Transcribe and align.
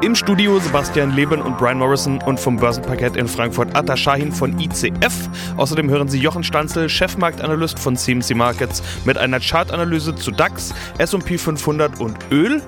Im 0.00 0.14
Studio 0.14 0.60
Sebastian 0.60 1.10
Leben 1.10 1.42
und 1.42 1.58
Brian 1.58 1.78
Morrison 1.78 2.22
und 2.22 2.38
vom 2.38 2.56
Börsenparkett 2.56 3.16
in 3.16 3.26
Frankfurt 3.26 3.74
Atta 3.74 3.96
Shahin 3.96 4.30
von 4.30 4.56
ICF. 4.56 5.28
Außerdem 5.56 5.90
hören 5.90 6.08
Sie 6.08 6.20
Jochen 6.20 6.44
Stanzel, 6.44 6.88
Chefmarktanalyst 6.88 7.80
von 7.80 7.96
CMC 7.96 8.36
Markets, 8.36 8.80
mit 9.04 9.18
einer 9.18 9.40
Chartanalyse 9.40 10.14
zu 10.14 10.30
DAX, 10.30 10.72
S&P 10.98 11.36
500 11.36 11.98
und 11.98 12.16
Öl. 12.30 12.62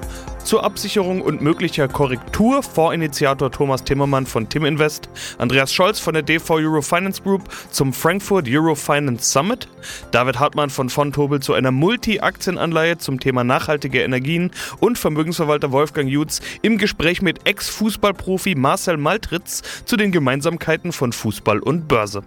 Zur 0.45 0.64
Absicherung 0.64 1.20
und 1.20 1.42
möglicher 1.42 1.87
Korrektur 1.87 2.62
Vorinitiator 2.62 3.52
Thomas 3.52 3.84
Timmermann 3.84 4.27
von 4.27 4.48
Tim 4.48 4.65
Invest, 4.65 5.09
Andreas 5.38 5.73
Scholz 5.73 6.01
von 6.01 6.15
der 6.15 6.23
DV 6.23 6.55
Euro 6.55 6.82
Finance 6.82 7.23
Group 7.23 7.42
zum 7.70 7.92
Frankfurt 7.92 8.48
Euro 8.48 8.74
Finance 8.74 9.30
Summit, 9.30 9.68
David 10.10 10.41
Hartmann 10.41 10.70
von 10.70 10.88
Fontobel 10.88 11.41
zu 11.41 11.52
einer 11.52 11.70
Multi-Aktienanleihe 11.70 12.98
zum 12.98 13.20
Thema 13.20 13.45
nachhaltige 13.45 14.02
Energien 14.02 14.51
und 14.80 14.98
Vermögensverwalter 14.98 15.70
Wolfgang 15.73 16.09
Jutz 16.09 16.41
im 16.62 16.79
Gespräch 16.79 17.23
mit 17.23 17.46
Ex-Fußballprofi 17.46 18.54
Marcel 18.54 18.96
Maltritz 18.96 19.62
zu 19.84 19.96
den 19.96 20.10
Gemeinsamkeiten 20.10 20.93
von 20.93 21.12
Fußball 21.12 21.60
und 21.60 21.87
Börse. 21.87 22.23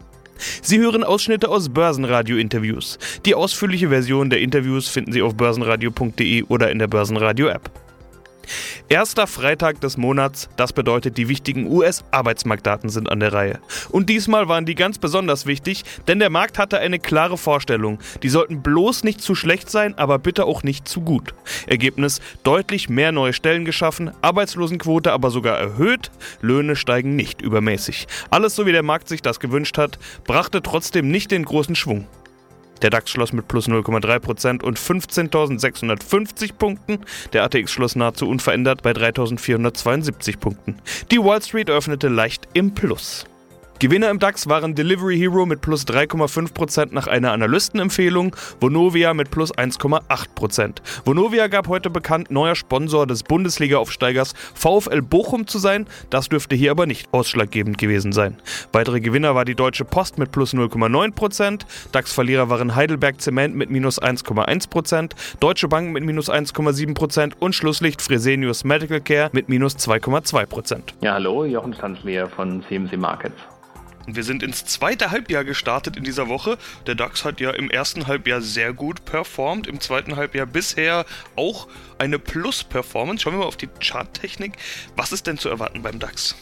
Sie 0.61 0.79
hören 0.79 1.03
Ausschnitte 1.03 1.49
aus 1.49 1.69
Börsenradio-Interviews. 1.69 2.99
Die 3.25 3.35
ausführliche 3.35 3.89
Version 3.89 4.29
der 4.29 4.39
Interviews 4.39 4.87
finden 4.87 5.11
Sie 5.11 5.21
auf 5.21 5.35
börsenradio.de 5.35 6.43
oder 6.43 6.71
in 6.71 6.79
der 6.79 6.87
Börsenradio-App. 6.87 7.82
Erster 8.89 9.27
Freitag 9.27 9.81
des 9.81 9.97
Monats, 9.97 10.49
das 10.57 10.73
bedeutet, 10.73 11.17
die 11.17 11.29
wichtigen 11.29 11.71
US-Arbeitsmarktdaten 11.71 12.89
sind 12.89 13.09
an 13.09 13.19
der 13.19 13.33
Reihe. 13.33 13.59
Und 13.89 14.09
diesmal 14.09 14.47
waren 14.47 14.65
die 14.65 14.75
ganz 14.75 14.97
besonders 14.97 15.45
wichtig, 15.45 15.83
denn 16.07 16.19
der 16.19 16.29
Markt 16.29 16.59
hatte 16.59 16.79
eine 16.79 16.99
klare 16.99 17.37
Vorstellung. 17.37 17.99
Die 18.21 18.29
sollten 18.29 18.61
bloß 18.61 19.03
nicht 19.03 19.21
zu 19.21 19.35
schlecht 19.35 19.69
sein, 19.69 19.97
aber 19.97 20.19
bitte 20.19 20.45
auch 20.45 20.63
nicht 20.63 20.87
zu 20.87 21.01
gut. 21.01 21.33
Ergebnis: 21.67 22.21
deutlich 22.43 22.89
mehr 22.89 23.11
neue 23.11 23.33
Stellen 23.33 23.65
geschaffen, 23.65 24.11
Arbeitslosenquote 24.21 25.11
aber 25.11 25.29
sogar 25.31 25.57
erhöht, 25.57 26.11
Löhne 26.41 26.75
steigen 26.75 27.15
nicht 27.15 27.41
übermäßig. 27.41 28.07
Alles 28.29 28.55
so 28.55 28.65
wie 28.65 28.71
der 28.71 28.83
Markt 28.83 29.07
sich 29.07 29.21
das 29.21 29.39
gewünscht 29.39 29.77
hat, 29.77 29.99
brachte 30.25 30.61
trotzdem 30.61 31.09
nicht 31.09 31.31
den 31.31 31.45
großen 31.45 31.75
Schwung. 31.75 32.07
Der 32.83 32.89
DAX 32.89 33.09
schloss 33.09 33.33
mit 33.33 33.47
plus 33.47 33.67
0,3% 33.67 34.61
und 34.61 34.77
15.650 34.77 36.53
Punkten. 36.53 36.99
Der 37.31 37.43
ATX 37.43 37.71
schloss 37.71 37.95
nahezu 37.95 38.27
unverändert 38.27 38.83
bei 38.83 38.91
3.472 38.91 40.37
Punkten. 40.37 40.75
Die 41.09 41.19
Wall 41.19 41.41
Street 41.41 41.69
öffnete 41.69 42.09
leicht 42.09 42.47
im 42.53 42.73
Plus. 42.75 43.25
Gewinner 43.83 44.09
im 44.11 44.17
DAX 44.17 44.47
waren 44.47 44.75
Delivery 44.75 45.17
Hero 45.17 45.45
mit 45.45 45.59
plus 45.59 45.85
3,5% 45.85 46.93
nach 46.93 47.07
einer 47.07 47.33
Analystenempfehlung, 47.33 48.33
Vonovia 48.61 49.13
mit 49.13 49.29
plus 49.29 49.53
1,8%. 49.53 50.77
Vonovia 51.03 51.47
gab 51.47 51.67
heute 51.67 51.89
bekannt, 51.89 52.31
neuer 52.31 52.55
Sponsor 52.55 53.05
des 53.07 53.23
Bundesliga-Aufsteigers 53.23 54.35
VfL 54.53 55.01
Bochum 55.01 55.47
zu 55.47 55.59
sein. 55.59 55.85
Das 56.09 56.29
dürfte 56.29 56.55
hier 56.55 56.71
aber 56.71 56.85
nicht 56.85 57.13
ausschlaggebend 57.13 57.77
gewesen 57.77 58.13
sein. 58.13 58.37
Weitere 58.71 59.01
Gewinner 59.01 59.35
war 59.35 59.43
die 59.43 59.53
Deutsche 59.53 59.83
Post 59.83 60.17
mit 60.17 60.31
plus 60.31 60.53
0,9%, 60.53 61.63
DAX-Verlierer 61.91 62.49
waren 62.49 62.75
Heidelberg 62.75 63.19
Zement 63.19 63.53
mit 63.53 63.69
minus 63.69 64.01
1,1%, 64.01 65.11
Deutsche 65.41 65.67
Bank 65.67 65.91
mit 65.91 66.05
minus 66.05 66.31
1,7% 66.31 67.33
und 67.37 67.53
Schlusslicht 67.53 68.01
Fresenius 68.01 68.63
Medical 68.63 69.01
Care 69.01 69.29
mit 69.33 69.49
minus 69.49 69.75
2,2%. 69.75 70.79
Ja, 71.01 71.15
hallo, 71.15 71.43
Jochen 71.43 71.73
Stanzleer 71.73 72.29
von 72.29 72.63
CMC 72.69 72.95
Markets. 72.95 73.52
Wir 74.05 74.23
sind 74.23 74.43
ins 74.43 74.65
zweite 74.65 75.11
Halbjahr 75.11 75.45
gestartet 75.45 75.95
in 75.95 76.03
dieser 76.03 76.27
Woche. 76.27 76.57
Der 76.87 76.95
DAX 76.95 77.23
hat 77.23 77.39
ja 77.39 77.51
im 77.51 77.69
ersten 77.69 78.05
Halbjahr 78.07 78.41
sehr 78.41 78.73
gut 78.73 79.05
performt, 79.05 79.65
im 79.65 79.79
zweiten 79.79 80.17
Halbjahr 80.17 80.45
bisher 80.45 81.05
auch 81.37 81.67
eine 81.99 82.19
Plus-Performance. 82.19 83.23
Schauen 83.23 83.33
wir 83.33 83.39
mal 83.39 83.45
auf 83.45 83.55
die 83.55 83.69
Charttechnik. 83.81 84.53
Was 84.97 85.13
ist 85.13 85.25
denn 85.25 85.37
zu 85.37 85.47
erwarten 85.47 85.83
beim 85.83 85.99
DAX? 85.99 86.35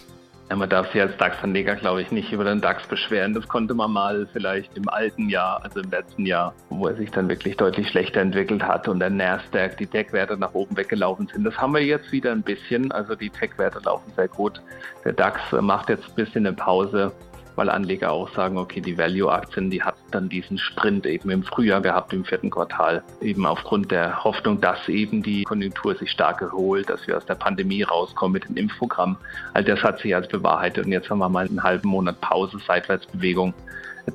Ja, 0.49 0.57
man 0.57 0.69
darf 0.69 0.91
sich 0.91 0.99
als 0.99 1.15
DAX-Anleger, 1.17 1.75
glaube 1.75 2.01
ich, 2.01 2.11
nicht 2.11 2.33
über 2.33 2.43
den 2.43 2.59
DAX 2.59 2.85
beschweren. 2.87 3.33
Das 3.33 3.47
konnte 3.47 3.73
man 3.73 3.91
mal 3.91 4.27
vielleicht 4.33 4.75
im 4.75 4.89
alten 4.89 5.29
Jahr, 5.29 5.63
also 5.63 5.79
im 5.79 5.89
letzten 5.91 6.25
Jahr, 6.25 6.53
wo 6.69 6.87
er 6.87 6.95
sich 6.95 7.09
dann 7.11 7.29
wirklich 7.29 7.55
deutlich 7.55 7.87
schlechter 7.87 8.19
entwickelt 8.19 8.63
hat 8.63 8.87
und 8.87 8.99
der 8.99 9.11
Nasdaq, 9.11 9.77
die 9.77 9.87
Tech-Werte 9.87 10.35
nach 10.35 10.53
oben 10.53 10.75
weggelaufen 10.75 11.27
sind. 11.27 11.45
Das 11.45 11.57
haben 11.57 11.73
wir 11.73 11.85
jetzt 11.85 12.11
wieder 12.11 12.31
ein 12.31 12.41
bisschen. 12.41 12.91
Also 12.91 13.15
die 13.15 13.29
Tech-Werte 13.29 13.79
laufen 13.85 14.11
sehr 14.17 14.27
gut. 14.27 14.61
Der 15.05 15.13
DAX 15.13 15.39
macht 15.61 15.87
jetzt 15.87 16.09
ein 16.09 16.15
bisschen 16.15 16.45
eine 16.45 16.55
Pause 16.55 17.13
weil 17.61 17.69
Anleger 17.69 18.11
auch 18.11 18.27
sagen, 18.33 18.57
okay, 18.57 18.81
die 18.81 18.97
Value-Aktien, 18.97 19.69
die 19.69 19.83
hat 19.83 19.93
dann 20.09 20.29
diesen 20.29 20.57
Sprint 20.57 21.05
eben 21.05 21.29
im 21.29 21.43
Frühjahr 21.43 21.79
gehabt, 21.79 22.11
im 22.11 22.25
vierten 22.25 22.49
Quartal, 22.49 23.03
eben 23.21 23.45
aufgrund 23.45 23.91
der 23.91 24.23
Hoffnung, 24.23 24.59
dass 24.59 24.89
eben 24.89 25.21
die 25.21 25.43
Konjunktur 25.43 25.93
sich 25.93 26.09
stark 26.09 26.41
erholt, 26.41 26.89
dass 26.89 27.05
wir 27.05 27.17
aus 27.17 27.25
der 27.27 27.35
Pandemie 27.35 27.83
rauskommen 27.83 28.33
mit 28.33 28.49
dem 28.49 28.57
Impfprogramm. 28.57 29.15
All 29.53 29.63
das 29.63 29.83
hat 29.83 29.99
sich 29.99 30.15
als 30.15 30.27
bewahrheitet 30.27 30.87
und 30.87 30.91
jetzt 30.91 31.11
haben 31.11 31.19
wir 31.19 31.29
mal 31.29 31.45
einen 31.45 31.61
halben 31.61 31.89
Monat 31.89 32.19
Pause, 32.19 32.57
Seitwärtsbewegung 32.65 33.53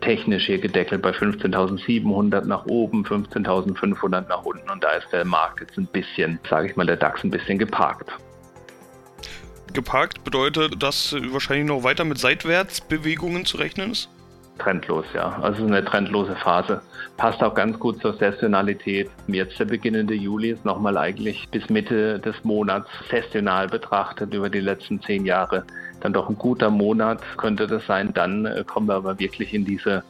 technisch 0.01 0.47
hier 0.47 0.59
gedeckelt 0.59 1.03
bei 1.03 1.11
15.700 1.11 2.47
nach 2.47 2.67
oben, 2.67 3.05
15.500 3.05 4.29
nach 4.29 4.45
unten 4.45 4.69
und 4.69 4.83
da 4.83 4.91
ist 4.91 5.07
der 5.13 5.25
Markt 5.25 5.61
jetzt 5.61 5.79
ein 5.79 5.87
bisschen, 5.87 6.41
sage 6.51 6.67
ich 6.67 6.75
mal, 6.75 6.85
der 6.85 6.97
DAX 6.97 7.23
ein 7.23 7.31
bisschen 7.31 7.61
geparkt 7.61 8.11
geparkt 9.75 10.25
bedeutet, 10.25 10.83
dass 10.83 11.15
wahrscheinlich 11.31 11.67
noch 11.67 11.83
weiter 11.83 12.05
mit 12.05 12.19
Seitwärtsbewegungen 12.19 13.45
zu 13.45 13.57
rechnen 13.57 13.93
ist? 13.93 14.09
Trendlos, 14.59 15.05
ja. 15.15 15.39
Also 15.43 15.67
eine 15.67 15.85
trendlose 15.85 16.35
Phase. 16.37 16.81
Passt 17.19 17.43
auch 17.43 17.55
ganz 17.55 17.79
gut 17.79 18.01
zur 18.01 18.15
Saisonalität. 18.15 19.11
Jetzt 19.27 19.59
der 19.59 19.67
beginnende 19.67 20.15
Juli 20.15 20.51
ist 20.51 20.65
nochmal 20.65 20.97
eigentlich 20.97 21.47
bis 21.51 21.69
Mitte 21.69 22.19
des 22.21 22.43
Monats 22.43 22.89
saisonal 23.11 23.69
betrachtet 23.69 24.33
über 24.33 24.49
die 24.49 24.61
letzten 24.61 25.03
zehn 25.03 25.27
Jahre 25.27 25.65
dann 26.01 26.13
doch 26.13 26.29
ein 26.29 26.39
guter 26.39 26.71
Monat 26.71 27.21
könnte 27.37 27.67
das 27.67 27.85
sein. 27.87 28.13
Dann 28.15 28.47
äh, 28.47 28.65
kommen 28.65 28.89
wir 28.89 28.95
aber 28.95 29.19
wirklich 29.19 29.53
in 29.53 29.65
diese 29.65 30.05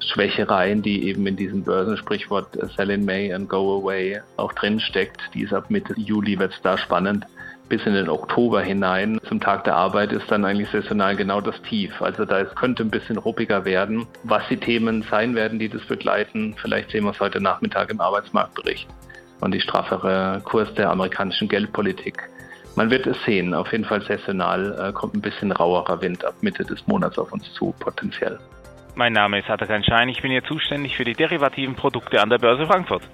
Schwächereien, 0.00 0.82
die 0.82 1.06
eben 1.06 1.26
in 1.26 1.36
diesem 1.36 1.62
Börsensprichwort 1.62 2.58
Sell 2.76 2.90
in 2.90 3.04
May 3.04 3.32
and 3.32 3.48
Go 3.48 3.80
Away 3.80 4.20
auch 4.36 4.52
drinsteckt. 4.54 5.20
Die 5.34 5.42
ist 5.42 5.52
ab 5.52 5.70
Mitte 5.70 5.94
Juli 5.96 6.38
wird 6.38 6.54
es 6.54 6.62
da 6.62 6.76
spannend 6.78 7.26
bis 7.72 7.86
in 7.86 7.94
den 7.94 8.10
Oktober 8.10 8.60
hinein. 8.60 9.18
Zum 9.26 9.40
Tag 9.40 9.64
der 9.64 9.76
Arbeit 9.76 10.12
ist 10.12 10.30
dann 10.30 10.44
eigentlich 10.44 10.68
saisonal 10.68 11.16
genau 11.16 11.40
das 11.40 11.54
Tief. 11.62 12.02
Also 12.02 12.26
da 12.26 12.40
es 12.40 12.54
könnte 12.54 12.82
ein 12.82 12.90
bisschen 12.90 13.16
ruppiger 13.16 13.64
werden. 13.64 14.06
Was 14.24 14.42
die 14.50 14.58
Themen 14.58 15.02
sein 15.10 15.34
werden, 15.34 15.58
die 15.58 15.70
das 15.70 15.80
begleiten, 15.86 16.54
vielleicht 16.60 16.90
sehen 16.90 17.04
wir 17.04 17.12
es 17.12 17.20
heute 17.20 17.40
Nachmittag 17.40 17.90
im 17.90 17.98
Arbeitsmarktbericht 17.98 18.86
und 19.40 19.54
die 19.54 19.60
straffere 19.62 20.42
Kurs 20.44 20.74
der 20.74 20.90
amerikanischen 20.90 21.48
Geldpolitik. 21.48 22.28
Man 22.76 22.90
wird 22.90 23.06
es 23.06 23.16
sehen. 23.24 23.54
Auf 23.54 23.72
jeden 23.72 23.86
Fall 23.86 24.02
saisonal 24.02 24.90
äh, 24.90 24.92
kommt 24.92 25.14
ein 25.14 25.22
bisschen 25.22 25.50
rauerer 25.50 26.02
Wind 26.02 26.26
ab 26.26 26.34
Mitte 26.42 26.64
des 26.64 26.86
Monats 26.86 27.18
auf 27.18 27.32
uns 27.32 27.50
zu, 27.54 27.74
potenziell. 27.80 28.38
Mein 28.96 29.14
Name 29.14 29.38
ist 29.38 29.48
Atakan 29.48 29.82
Schein. 29.82 30.10
Ich 30.10 30.20
bin 30.20 30.30
hier 30.30 30.44
zuständig 30.44 30.94
für 30.94 31.04
die 31.04 31.14
derivativen 31.14 31.74
Produkte 31.74 32.20
an 32.20 32.28
der 32.28 32.36
Börse 32.36 32.66
Frankfurt. 32.66 33.04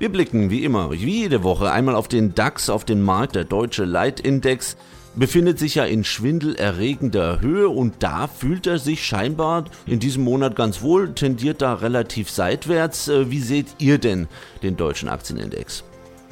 Wir 0.00 0.08
blicken 0.08 0.48
wie 0.48 0.64
immer, 0.64 0.90
wie 0.92 0.96
jede 0.96 1.44
Woche, 1.44 1.70
einmal 1.70 1.94
auf 1.94 2.08
den 2.08 2.34
DAX, 2.34 2.70
auf 2.70 2.86
den 2.86 3.02
Markt. 3.02 3.34
Der 3.34 3.44
deutsche 3.44 3.84
Leitindex 3.84 4.78
befindet 5.14 5.58
sich 5.58 5.74
ja 5.74 5.84
in 5.84 6.04
schwindelerregender 6.04 7.42
Höhe 7.42 7.68
und 7.68 8.02
da 8.02 8.26
fühlt 8.26 8.66
er 8.66 8.78
sich 8.78 9.04
scheinbar 9.04 9.64
in 9.84 10.00
diesem 10.00 10.24
Monat 10.24 10.56
ganz 10.56 10.80
wohl, 10.80 11.12
tendiert 11.12 11.60
da 11.60 11.74
relativ 11.74 12.30
seitwärts. 12.30 13.08
Äh, 13.08 13.30
wie 13.30 13.40
seht 13.40 13.66
ihr 13.76 13.98
denn 13.98 14.26
den 14.62 14.78
deutschen 14.78 15.10
Aktienindex? 15.10 15.84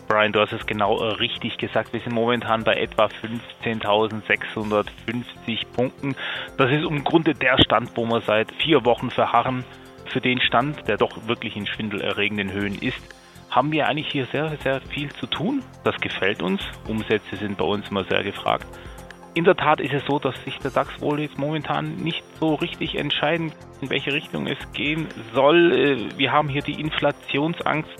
Brian, 0.08 0.32
du 0.32 0.40
hast 0.40 0.54
es 0.54 0.64
genau 0.64 1.02
äh, 1.02 1.12
richtig 1.16 1.58
gesagt. 1.58 1.92
Wir 1.92 2.00
sind 2.00 2.14
momentan 2.14 2.64
bei 2.64 2.76
etwa 2.76 3.10
15.650 3.64 5.66
Punkten. 5.74 6.16
Das 6.56 6.72
ist 6.72 6.86
im 6.86 7.04
Grunde 7.04 7.34
der 7.34 7.62
Stand, 7.62 7.90
wo 7.96 8.06
wir 8.06 8.22
seit 8.22 8.50
vier 8.52 8.86
Wochen 8.86 9.10
verharren. 9.10 9.62
Für 10.06 10.22
den 10.22 10.40
Stand, 10.40 10.88
der 10.88 10.96
doch 10.96 11.26
wirklich 11.26 11.54
in 11.54 11.66
schwindelerregenden 11.66 12.50
Höhen 12.50 12.78
ist 12.80 13.17
haben 13.50 13.72
wir 13.72 13.86
eigentlich 13.86 14.10
hier 14.10 14.26
sehr, 14.26 14.56
sehr 14.62 14.80
viel 14.80 15.10
zu 15.12 15.26
tun. 15.26 15.62
Das 15.84 15.96
gefällt 16.00 16.42
uns. 16.42 16.60
Umsätze 16.86 17.36
sind 17.36 17.56
bei 17.56 17.64
uns 17.64 17.88
immer 17.90 18.04
sehr 18.04 18.22
gefragt. 18.22 18.66
In 19.34 19.44
der 19.44 19.56
Tat 19.56 19.80
ist 19.80 19.92
es 19.92 20.04
so, 20.06 20.18
dass 20.18 20.34
sich 20.44 20.58
der 20.58 20.70
DAX 20.70 21.00
wohl 21.00 21.20
jetzt 21.20 21.38
momentan 21.38 21.96
nicht 21.96 22.24
so 22.40 22.54
richtig 22.54 22.96
entscheiden, 22.96 23.52
in 23.80 23.88
welche 23.88 24.12
Richtung 24.12 24.46
es 24.46 24.58
gehen 24.72 25.06
soll. 25.32 25.72
Äh, 25.72 26.18
wir 26.18 26.32
haben 26.32 26.48
hier 26.48 26.62
die 26.62 26.80
Inflationsangst. 26.80 27.90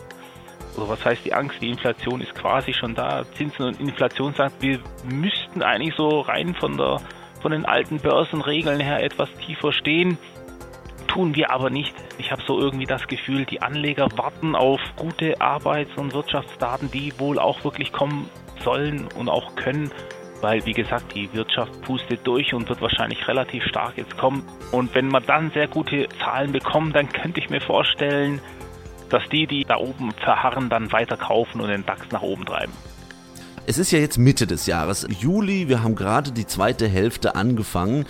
Oder 0.76 0.88
was 0.88 1.04
heißt 1.04 1.24
die 1.24 1.34
Angst? 1.34 1.60
Die 1.60 1.68
Inflation 1.68 2.20
ist 2.20 2.34
quasi 2.34 2.72
schon 2.72 2.94
da. 2.94 3.24
Zinsen 3.34 3.66
und 3.66 3.80
Inflationsangst. 3.80 4.60
Wir 4.60 4.80
müssten 5.04 5.62
eigentlich 5.62 5.94
so 5.96 6.20
rein 6.20 6.54
von 6.54 6.76
der, 6.76 7.00
von 7.40 7.52
den 7.52 7.64
alten 7.64 7.98
Börsenregeln 7.98 8.80
her 8.80 9.02
etwas 9.02 9.28
tiefer 9.44 9.72
stehen. 9.72 10.18
Tun 11.08 11.34
wir 11.34 11.50
aber 11.50 11.70
nicht. 11.70 11.94
Ich 12.18 12.30
habe 12.30 12.42
so 12.46 12.60
irgendwie 12.60 12.86
das 12.86 13.06
Gefühl, 13.08 13.44
die 13.44 13.60
Anleger 13.60 14.08
warten 14.16 14.54
auf 14.54 14.80
gute 14.96 15.40
Arbeits- 15.40 15.96
und 15.96 16.14
Wirtschaftsdaten, 16.14 16.90
die 16.90 17.18
wohl 17.18 17.38
auch 17.38 17.64
wirklich 17.64 17.92
kommen 17.92 18.30
sollen 18.62 19.08
und 19.16 19.28
auch 19.28 19.56
können 19.56 19.90
weil 20.40 20.64
wie 20.66 20.72
gesagt, 20.72 21.14
die 21.14 21.32
Wirtschaft 21.32 21.80
pustet 21.82 22.26
durch 22.26 22.54
und 22.54 22.68
wird 22.68 22.80
wahrscheinlich 22.80 23.26
relativ 23.26 23.64
stark 23.64 23.96
jetzt 23.96 24.16
kommen. 24.16 24.44
Und 24.72 24.94
wenn 24.94 25.08
man 25.08 25.24
dann 25.26 25.50
sehr 25.50 25.68
gute 25.68 26.08
Zahlen 26.20 26.52
bekommt, 26.52 26.94
dann 26.94 27.08
könnte 27.08 27.40
ich 27.40 27.50
mir 27.50 27.60
vorstellen, 27.60 28.40
dass 29.10 29.22
die, 29.30 29.46
die 29.46 29.64
da 29.64 29.76
oben 29.76 30.12
verharren, 30.12 30.68
dann 30.68 30.92
weiter 30.92 31.16
kaufen 31.16 31.60
und 31.60 31.68
den 31.68 31.84
DAX 31.86 32.10
nach 32.12 32.22
oben 32.22 32.44
treiben. 32.44 32.72
Es 33.66 33.78
ist 33.78 33.90
ja 33.90 33.98
jetzt 33.98 34.16
Mitte 34.16 34.46
des 34.46 34.66
Jahres, 34.66 35.06
Juli, 35.20 35.68
wir 35.68 35.82
haben 35.82 35.94
gerade 35.94 36.32
die 36.32 36.46
zweite 36.46 36.88
Hälfte 36.88 37.34
angefangen. 37.34 38.06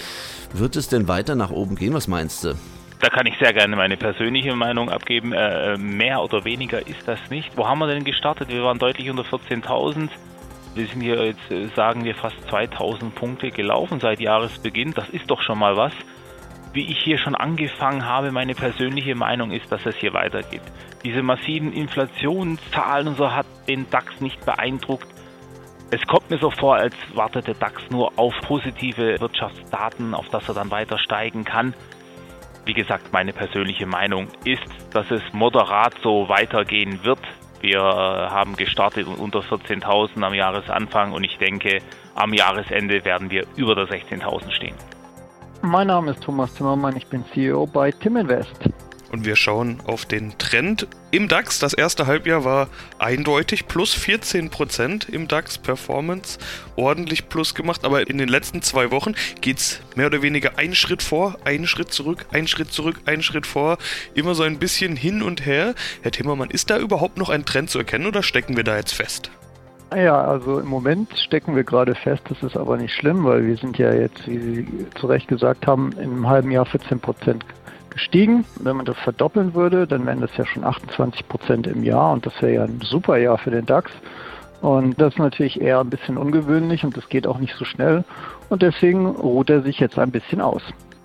Wird 0.52 0.76
es 0.76 0.88
denn 0.88 1.08
weiter 1.08 1.34
nach 1.34 1.50
oben 1.50 1.74
gehen? 1.74 1.94
Was 1.94 2.06
meinst 2.06 2.44
du? 2.44 2.54
Da 3.00 3.10
kann 3.10 3.26
ich 3.26 3.38
sehr 3.38 3.52
gerne 3.52 3.76
meine 3.76 3.96
persönliche 3.96 4.54
Meinung 4.56 4.90
abgeben. 4.90 5.32
Äh, 5.32 5.76
mehr 5.78 6.20
oder 6.20 6.44
weniger 6.44 6.84
ist 6.84 7.06
das 7.06 7.30
nicht. 7.30 7.56
Wo 7.56 7.66
haben 7.68 7.78
wir 7.78 7.86
denn 7.86 8.02
gestartet? 8.02 8.48
Wir 8.48 8.64
waren 8.64 8.78
deutlich 8.78 9.08
unter 9.08 9.22
14.000. 9.22 10.08
Wir 10.74 10.86
sind 10.86 11.00
hier 11.00 11.24
jetzt, 11.24 11.50
äh, 11.50 11.66
sagen 11.76 12.04
wir, 12.04 12.16
fast 12.16 12.36
2000 12.48 13.14
Punkte 13.14 13.50
gelaufen 13.50 14.00
seit 14.00 14.18
Jahresbeginn. 14.18 14.94
Das 14.94 15.08
ist 15.10 15.30
doch 15.30 15.40
schon 15.42 15.60
mal 15.60 15.76
was. 15.76 15.92
Wie 16.72 16.90
ich 16.90 16.98
hier 16.98 17.18
schon 17.18 17.36
angefangen 17.36 18.04
habe, 18.04 18.32
meine 18.32 18.54
persönliche 18.54 19.14
Meinung 19.14 19.52
ist, 19.52 19.70
dass 19.70 19.86
es 19.86 19.96
hier 19.96 20.12
weitergeht. 20.12 20.62
Diese 21.04 21.22
massiven 21.22 21.72
Inflationszahlen 21.72 23.08
und 23.08 23.16
so 23.16 23.32
hat 23.32 23.46
den 23.68 23.88
DAX 23.90 24.20
nicht 24.20 24.44
beeindruckt. 24.44 25.06
Es 25.90 26.04
kommt 26.06 26.28
mir 26.30 26.38
so 26.38 26.50
vor, 26.50 26.76
als 26.76 26.94
wartet 27.14 27.46
der 27.46 27.54
DAX 27.54 27.80
nur 27.90 28.12
auf 28.18 28.34
positive 28.42 29.20
Wirtschaftsdaten, 29.20 30.14
auf 30.14 30.28
das 30.30 30.48
er 30.48 30.54
dann 30.54 30.70
weiter 30.70 30.98
steigen 30.98 31.44
kann. 31.44 31.74
Wie 32.68 32.74
gesagt, 32.74 33.14
meine 33.14 33.32
persönliche 33.32 33.86
Meinung 33.86 34.28
ist, 34.44 34.62
dass 34.92 35.10
es 35.10 35.22
moderat 35.32 35.94
so 36.02 36.28
weitergehen 36.28 37.02
wird. 37.02 37.18
Wir 37.62 37.78
äh, 37.78 37.82
haben 37.82 38.56
gestartet 38.56 39.06
unter 39.06 39.38
14.000 39.38 40.22
am 40.22 40.34
Jahresanfang 40.34 41.12
und 41.12 41.24
ich 41.24 41.38
denke, 41.38 41.78
am 42.14 42.34
Jahresende 42.34 43.02
werden 43.06 43.30
wir 43.30 43.46
über 43.56 43.74
der 43.74 43.86
16.000 43.86 44.50
stehen. 44.50 44.74
Mein 45.62 45.86
Name 45.86 46.10
ist 46.10 46.22
Thomas 46.22 46.54
Zimmermann, 46.56 46.94
ich 46.94 47.06
bin 47.06 47.24
CEO 47.32 47.64
bei 47.64 47.90
Tim 47.90 48.18
Invest. 48.18 48.68
Und 49.10 49.24
wir 49.24 49.36
schauen 49.36 49.80
auf 49.86 50.04
den 50.04 50.36
Trend 50.38 50.86
im 51.10 51.28
DAX. 51.28 51.58
Das 51.58 51.72
erste 51.72 52.06
Halbjahr 52.06 52.44
war 52.44 52.68
eindeutig 52.98 53.66
plus 53.66 53.96
14% 53.96 55.08
im 55.08 55.28
DAX 55.28 55.58
Performance. 55.58 56.38
Ordentlich 56.76 57.28
plus 57.28 57.54
gemacht. 57.54 57.84
Aber 57.84 58.08
in 58.08 58.18
den 58.18 58.28
letzten 58.28 58.62
zwei 58.62 58.90
Wochen 58.90 59.14
geht 59.40 59.58
es 59.58 59.80
mehr 59.96 60.06
oder 60.06 60.22
weniger 60.22 60.58
einen 60.58 60.74
Schritt 60.74 61.02
vor, 61.02 61.38
einen 61.44 61.66
Schritt 61.66 61.92
zurück, 61.92 62.26
einen 62.32 62.48
Schritt 62.48 62.72
zurück, 62.72 63.00
einen 63.06 63.22
Schritt 63.22 63.46
vor. 63.46 63.78
Immer 64.14 64.34
so 64.34 64.42
ein 64.42 64.58
bisschen 64.58 64.96
hin 64.96 65.22
und 65.22 65.46
her. 65.46 65.74
Herr 66.02 66.12
Timmermann, 66.12 66.50
ist 66.50 66.70
da 66.70 66.78
überhaupt 66.78 67.16
noch 67.16 67.30
ein 67.30 67.44
Trend 67.44 67.70
zu 67.70 67.78
erkennen 67.78 68.06
oder 68.06 68.22
stecken 68.22 68.56
wir 68.56 68.64
da 68.64 68.76
jetzt 68.76 68.94
fest? 68.94 69.30
Ja, 69.96 70.20
also 70.22 70.58
im 70.60 70.66
Moment 70.66 71.16
stecken 71.18 71.56
wir 71.56 71.64
gerade 71.64 71.94
fest, 71.94 72.22
das 72.28 72.42
ist 72.42 72.58
aber 72.58 72.76
nicht 72.76 72.94
schlimm, 72.94 73.24
weil 73.24 73.46
wir 73.46 73.56
sind 73.56 73.78
ja 73.78 73.92
jetzt, 73.94 74.28
wie 74.28 74.38
Sie 74.38 74.86
zu 74.96 75.06
Recht 75.06 75.28
gesagt 75.28 75.66
haben, 75.66 75.92
in 75.92 76.10
einem 76.10 76.28
halben 76.28 76.50
Jahr 76.50 76.66
14 76.66 77.00
Prozent 77.00 77.44
gestiegen. 77.98 78.44
Wenn 78.60 78.76
man 78.76 78.86
das 78.86 78.96
verdoppeln 78.98 79.54
würde, 79.54 79.86
dann 79.86 80.06
wären 80.06 80.20
das 80.20 80.36
ja 80.36 80.46
schon 80.46 80.64
28 80.64 81.28
Prozent 81.28 81.66
im 81.66 81.82
Jahr 81.82 82.12
und 82.12 82.24
das 82.24 82.40
wäre 82.40 82.54
ja 82.54 82.64
ein 82.64 82.80
super 82.80 83.16
Jahr 83.18 83.38
für 83.38 83.50
den 83.50 83.66
DAX. 83.66 83.90
Und 84.60 85.00
das 85.00 85.14
ist 85.14 85.18
natürlich 85.18 85.60
eher 85.60 85.80
ein 85.80 85.90
bisschen 85.90 86.16
ungewöhnlich 86.16 86.84
und 86.84 86.96
das 86.96 87.08
geht 87.08 87.26
auch 87.26 87.38
nicht 87.38 87.54
so 87.56 87.64
schnell. 87.64 88.04
Und 88.48 88.62
deswegen 88.62 89.06
ruht 89.06 89.50
er 89.50 89.62
sich 89.62 89.78
jetzt 89.80 89.98
ein 89.98 90.10
bisschen 90.10 90.40
aus. 90.40 90.62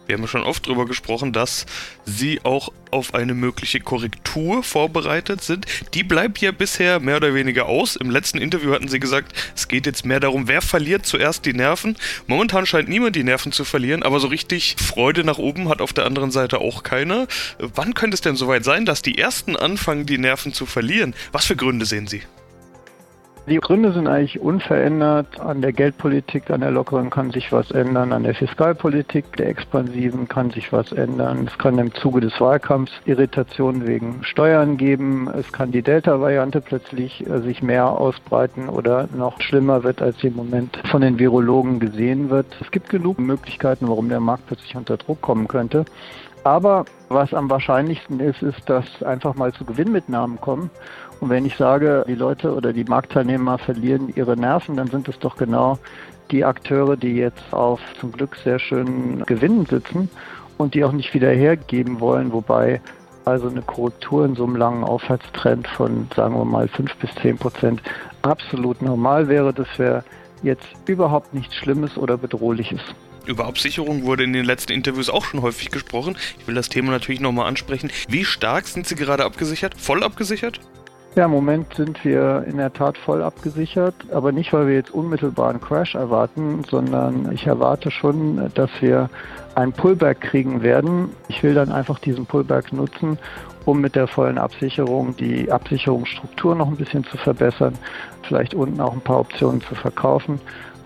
Wir 0.08 0.18
haben 0.18 0.28
schon 0.28 0.44
oft 0.44 0.66
darüber 0.68 0.86
gesprochen, 0.86 1.32
dass 1.32 1.66
Sie 2.06 2.42
auch 2.44 2.70
auf 2.92 3.14
eine 3.14 3.34
mögliche 3.34 3.80
Korrektur 3.80 4.64
vorbereitet 4.64 5.42
sind. 5.42 5.66
Die 5.94 6.04
bleibt 6.04 6.40
ja 6.40 6.52
bisher 6.52 7.00
mehr 7.00 7.18
oder 7.18 7.34
weniger 7.34 7.66
aus. 7.66 7.96
Im 7.96 8.10
letzten 8.10 8.38
Interview 8.38 8.74
hatten 8.74 8.88
Sie 8.88 9.00
gesagt, 9.00 9.34
es 9.56 9.68
geht 9.68 9.86
jetzt 9.86 10.06
mehr 10.06 10.20
darum, 10.20 10.48
wer 10.48 10.62
verliert 10.62 11.06
zuerst 11.06 11.46
die 11.46 11.54
Nerven. 11.54 11.96
Momentan 12.28 12.66
scheint 12.66 12.90
niemand 12.90 13.16
die 13.16 13.24
Nerven 13.24 13.52
zu 13.52 13.64
verlieren, 13.64 14.04
aber 14.04 14.20
so 14.20 14.28
richtig 14.28 14.76
Freude 14.78 15.24
nach 15.24 15.38
oben 15.38 15.70
hat 15.70 15.82
auf 15.82 15.94
der 15.94 16.06
anderen 16.06 16.32
Seite 16.32 16.60
auch 16.60 16.84
keiner. 16.84 17.28
Wann 17.58 17.94
könnte 17.94 18.16
es 18.16 18.22
denn 18.22 18.36
soweit 18.36 18.64
sein, 18.64 18.86
dass 18.86 19.02
die 19.02 19.18
Ersten 19.18 19.56
anfangen, 19.56 20.06
die 20.06 20.18
Nerven 20.18 20.54
zu 20.54 20.66
verlieren? 20.66 21.16
Was 21.32 21.46
für 21.46 21.56
Gründe 21.56 21.86
sehen 21.86 22.08
Sie? 22.08 22.24
Die 23.46 23.58
Gründe 23.58 23.92
sind 23.92 24.08
eigentlich 24.08 24.40
unverändert. 24.40 25.42
An 25.42 25.62
der 25.62 25.74
Geldpolitik, 25.74 26.50
an 26.50 26.62
der 26.62 26.72
lockeren 26.72 27.10
kann 27.10 27.32
sich 27.32 27.52
was 27.52 27.72
ändern. 27.72 28.14
An 28.14 28.24
der 28.24 28.36
Fiskalpolitik, 28.36 29.36
der 29.36 29.50
expansiven 29.50 30.30
kann 30.30 30.52
sich 30.52 30.72
was 30.72 30.94
ändern. 30.94 31.48
Es 31.48 31.58
kann 31.58 31.78
im 31.78 31.94
Zuge 31.94 32.22
des 32.22 32.40
Wahlkampfs 32.40 32.94
Irritationen 33.04 33.86
wegen 33.86 34.24
Steuern 34.24 34.78
geben. 34.78 35.30
Es 35.38 35.52
kann 35.52 35.74
die 35.74 35.82
Delta-Variante 35.82 36.62
plötzlich 36.62 37.28
äh, 37.28 37.42
sich 37.42 37.62
mehr 37.62 37.90
ausbreiten 37.90 38.70
oder 38.70 39.10
noch 39.14 39.42
schlimmer 39.42 39.84
wird, 39.84 40.02
als 40.02 40.20
sie 40.20 40.28
im 40.28 40.38
Moment 40.38 40.80
von 40.90 41.02
den 41.02 41.20
Virologen 41.20 41.82
gesehen 41.82 42.30
wird. 42.30 42.46
Es 42.62 42.72
gibt 42.72 42.90
genug 42.90 43.20
Möglichkeiten, 43.20 43.90
warum 43.90 44.08
der 44.08 44.22
Markt 44.22 44.48
plötzlich 44.48 44.78
unter 44.78 44.96
Druck 44.96 45.20
kommen 45.20 45.50
könnte. 45.50 45.84
Aber 46.46 46.86
was 47.08 47.34
am 47.34 47.50
wahrscheinlichsten 47.50 48.20
ist, 48.20 48.42
ist, 48.42 48.70
dass 48.70 49.04
einfach 49.04 49.36
mal 49.36 49.54
zu 49.54 49.64
Gewinnmitnahmen 49.64 50.42
kommen. 50.42 50.70
Und 51.24 51.30
wenn 51.30 51.46
ich 51.46 51.56
sage, 51.56 52.04
die 52.06 52.16
Leute 52.16 52.54
oder 52.54 52.74
die 52.74 52.84
Marktteilnehmer 52.84 53.58
verlieren 53.58 54.12
ihre 54.14 54.36
Nerven, 54.36 54.76
dann 54.76 54.88
sind 54.88 55.08
es 55.08 55.18
doch 55.20 55.38
genau 55.38 55.80
die 56.32 56.44
Akteure, 56.44 56.98
die 56.98 57.16
jetzt 57.16 57.54
auf 57.54 57.80
zum 57.98 58.12
Glück 58.12 58.36
sehr 58.44 58.60
schönen 58.60 59.24
Gewinnen 59.24 59.66
sitzen 59.66 60.10
und 60.58 60.74
die 60.74 60.84
auch 60.84 60.92
nicht 60.92 61.14
wieder 61.14 61.30
hergeben 61.30 62.02
wollen, 62.02 62.34
wobei 62.34 62.82
also 63.24 63.48
eine 63.48 63.62
Korrektur 63.62 64.26
in 64.26 64.36
so 64.36 64.44
einem 64.44 64.58
langen 64.58 64.84
Aufwärtstrend 64.84 65.66
von, 65.66 66.10
sagen 66.14 66.36
wir 66.36 66.44
mal, 66.44 66.68
5 66.68 66.94
bis 66.98 67.16
10 67.22 67.38
Prozent 67.38 67.82
absolut 68.22 68.82
normal 68.82 69.30
wäre. 69.30 69.54
Das 69.54 69.80
wäre 69.80 70.04
jetzt 70.42 70.68
überhaupt 70.88 71.34
nichts 71.34 71.56
Schlimmes 71.56 71.98
oder 71.98 72.18
Bedrohliches. 72.18 72.82
Über 73.26 73.46
Absicherung 73.46 74.04
wurde 74.04 74.26
in 74.26 74.34
den 74.34 74.44
letzten 74.44 74.74
Interviews 74.74 75.10
auch 75.10 75.24
schon 75.24 75.42
häufig 75.42 75.72
gesprochen. 75.72 76.18
Ich 76.38 76.48
will 76.48 76.56
das 76.56 76.68
Thema 76.68 76.92
natürlich 76.92 77.22
nochmal 77.22 77.48
ansprechen. 77.48 77.90
Wie 78.10 78.26
stark 78.26 78.68
sind 78.68 78.86
Sie 78.88 78.96
gerade 78.96 79.24
abgesichert? 79.24 79.80
Voll 79.80 80.04
abgesichert? 80.04 80.60
Ja, 81.16 81.26
im 81.26 81.32
Moment 81.32 81.76
sind 81.76 82.04
wir 82.04 82.44
in 82.48 82.58
der 82.58 82.74
Tat 82.74 82.98
voll 82.98 83.22
abgesichert, 83.22 83.94
aber 84.12 84.32
nicht, 84.32 84.52
weil 84.52 84.66
wir 84.66 84.74
jetzt 84.74 84.90
unmittelbar 84.90 85.52
einen 85.52 85.62
Crash 85.62 85.94
erwarten, 85.94 86.64
sondern 86.68 87.32
ich 87.32 87.46
erwarte 87.46 87.92
schon, 87.92 88.50
dass 88.56 88.72
wir 88.82 89.12
einen 89.54 89.74
Pullback 89.74 90.22
kriegen 90.22 90.64
werden. 90.64 91.10
Ich 91.28 91.44
will 91.44 91.54
dann 91.54 91.72
einfach 91.72 92.00
diesen 92.00 92.26
Pullback 92.26 92.74
nutzen, 92.74 93.20
um 93.66 93.80
mit 93.80 93.94
der 93.94 94.08
vollen 94.08 94.40
Absicherung 94.40 95.16
die 95.16 95.52
Absicherungsstruktur 95.52 96.56
noch 96.56 96.68
ein 96.68 96.78
bisschen 96.78 97.04
zu 97.04 97.18
verbessern, 97.18 97.78
vielleicht 98.24 98.56
unten 98.56 98.82
auch 98.82 98.94
ein 98.94 99.02
paar 99.02 99.20
Optionen 99.20 99.62
zu 99.62 99.76
verkaufen 99.76 100.40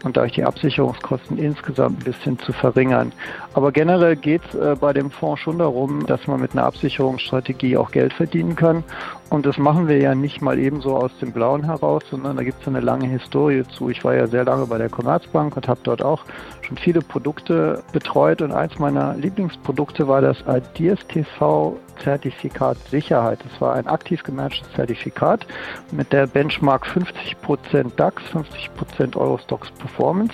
und 0.04 0.16
dadurch 0.16 0.34
die 0.34 0.44
Absicherungskosten 0.44 1.38
insgesamt 1.38 2.00
ein 2.00 2.04
bisschen 2.04 2.40
zu 2.40 2.54
verringern. 2.54 3.12
Aber 3.54 3.72
generell 3.72 4.16
geht 4.16 4.42
es 4.50 4.56
äh, 4.56 4.76
bei 4.80 4.94
dem 4.94 5.12
Fonds 5.12 5.42
schon 5.42 5.60
darum, 5.60 6.06
dass 6.06 6.28
man 6.28 6.40
mit 6.40 6.52
einer 6.52 6.66
Absicherungsstrategie 6.66 7.78
auch 7.78 7.92
Geld 7.92 8.14
verdienen 8.14 8.56
kann. 8.56 8.84
Und 9.30 9.46
das 9.46 9.58
machen 9.58 9.90
wir 9.90 9.98
ja 9.98 10.16
nicht 10.16 10.42
mal 10.42 10.58
ebenso 10.58 10.96
aus 10.96 11.12
dem 11.20 11.34
Blauen 11.34 11.64
heraus, 11.64 12.04
sondern 12.10 12.38
da 12.38 12.44
gibt 12.44 12.62
es 12.62 12.68
eine 12.68 12.80
lange 12.80 13.08
Historie 13.08 13.64
zu. 13.76 13.90
Ich 13.90 14.04
war 14.06 14.16
ja 14.16 14.26
sehr 14.28 14.46
lange 14.46 14.66
bei 14.68 14.78
der 14.78 14.90
Commerzbank 14.90 15.58
und 15.58 15.68
habe 15.68 15.82
dort 15.84 16.02
auch 16.02 16.24
schon 16.62 16.78
viele 16.78 17.02
Produkte 17.02 17.84
betreut. 17.92 18.42
Und 18.42 18.54
eins 18.54 18.80
meiner 18.80 19.16
Lieblingsprodukte 19.16 20.08
war 20.08 20.22
das 20.22 20.38
Ideas 20.48 21.00
TV 21.08 21.78
Zertifikat 22.02 22.78
Sicherheit. 22.90 23.40
Es 23.54 23.60
war 23.60 23.74
ein 23.74 23.88
aktiv 23.88 24.24
gematchtes 24.24 24.72
Zertifikat 24.74 25.46
mit 25.92 26.14
der 26.14 26.28
Benchmark 26.28 26.86
50% 26.86 27.96
DAX, 27.98 28.24
50% 28.34 29.18
Eurostox 29.18 29.72
Performance. 29.72 30.34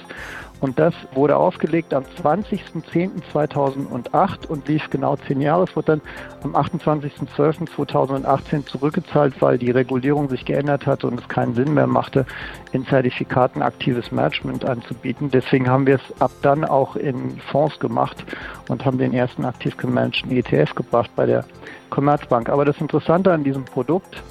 Und 0.63 0.79
das 0.79 0.95
wurde 1.13 1.35
aufgelegt 1.35 1.93
am 1.93 2.05
20.10.2008 2.23 4.47
und 4.47 4.65
lief 4.69 4.89
genau 4.89 5.17
zehn 5.17 5.41
Jahre. 5.41 5.65
Es 5.65 5.75
wurde 5.75 5.97
dann 5.97 6.01
am 6.41 6.55
28.12.2018 6.55 8.65
zurückgezahlt, 8.65 9.41
weil 9.41 9.57
die 9.57 9.71
Regulierung 9.71 10.29
sich 10.29 10.45
geändert 10.45 10.87
hatte 10.87 11.07
und 11.07 11.19
es 11.19 11.27
keinen 11.27 11.53
Sinn 11.53 11.73
mehr 11.73 11.87
machte, 11.87 12.25
in 12.71 12.85
Zertifikaten 12.85 13.61
aktives 13.61 14.13
Management 14.13 14.63
anzubieten. 14.63 15.29
Deswegen 15.29 15.69
haben 15.69 15.85
wir 15.85 15.95
es 15.95 16.21
ab 16.21 16.31
dann 16.43 16.63
auch 16.63 16.95
in 16.95 17.41
Fonds 17.51 17.77
gemacht 17.79 18.23
und 18.69 18.85
haben 18.85 18.97
den 18.97 19.11
ersten 19.11 19.43
aktiv 19.43 19.75
gemanagten 19.75 20.31
ETF 20.31 20.75
gebracht 20.75 21.11
bei 21.17 21.25
der 21.25 21.43
Commerzbank. 21.89 22.47
Aber 22.47 22.63
das 22.63 22.79
Interessante 22.79 23.33
an 23.33 23.43
diesem 23.43 23.65
Produkt 23.65 24.23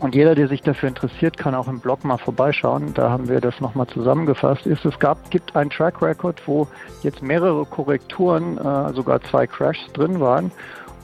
und 0.00 0.14
jeder, 0.14 0.34
der 0.34 0.48
sich 0.48 0.62
dafür 0.62 0.88
interessiert, 0.88 1.36
kann 1.36 1.54
auch 1.54 1.68
im 1.68 1.80
Blog 1.80 2.04
mal 2.04 2.18
vorbeischauen. 2.18 2.94
Da 2.94 3.10
haben 3.10 3.28
wir 3.28 3.40
das 3.40 3.60
nochmal 3.60 3.86
zusammengefasst. 3.86 4.66
Ist, 4.66 4.84
es 4.84 4.98
gab, 4.98 5.30
gibt 5.30 5.54
ein 5.56 5.70
Track 5.70 6.02
Record, 6.02 6.42
wo 6.46 6.68
jetzt 7.02 7.22
mehrere 7.22 7.64
Korrekturen, 7.64 8.58
äh, 8.58 8.92
sogar 8.92 9.20
zwei 9.22 9.46
Crashs 9.46 9.92
drin 9.92 10.20
waren. 10.20 10.50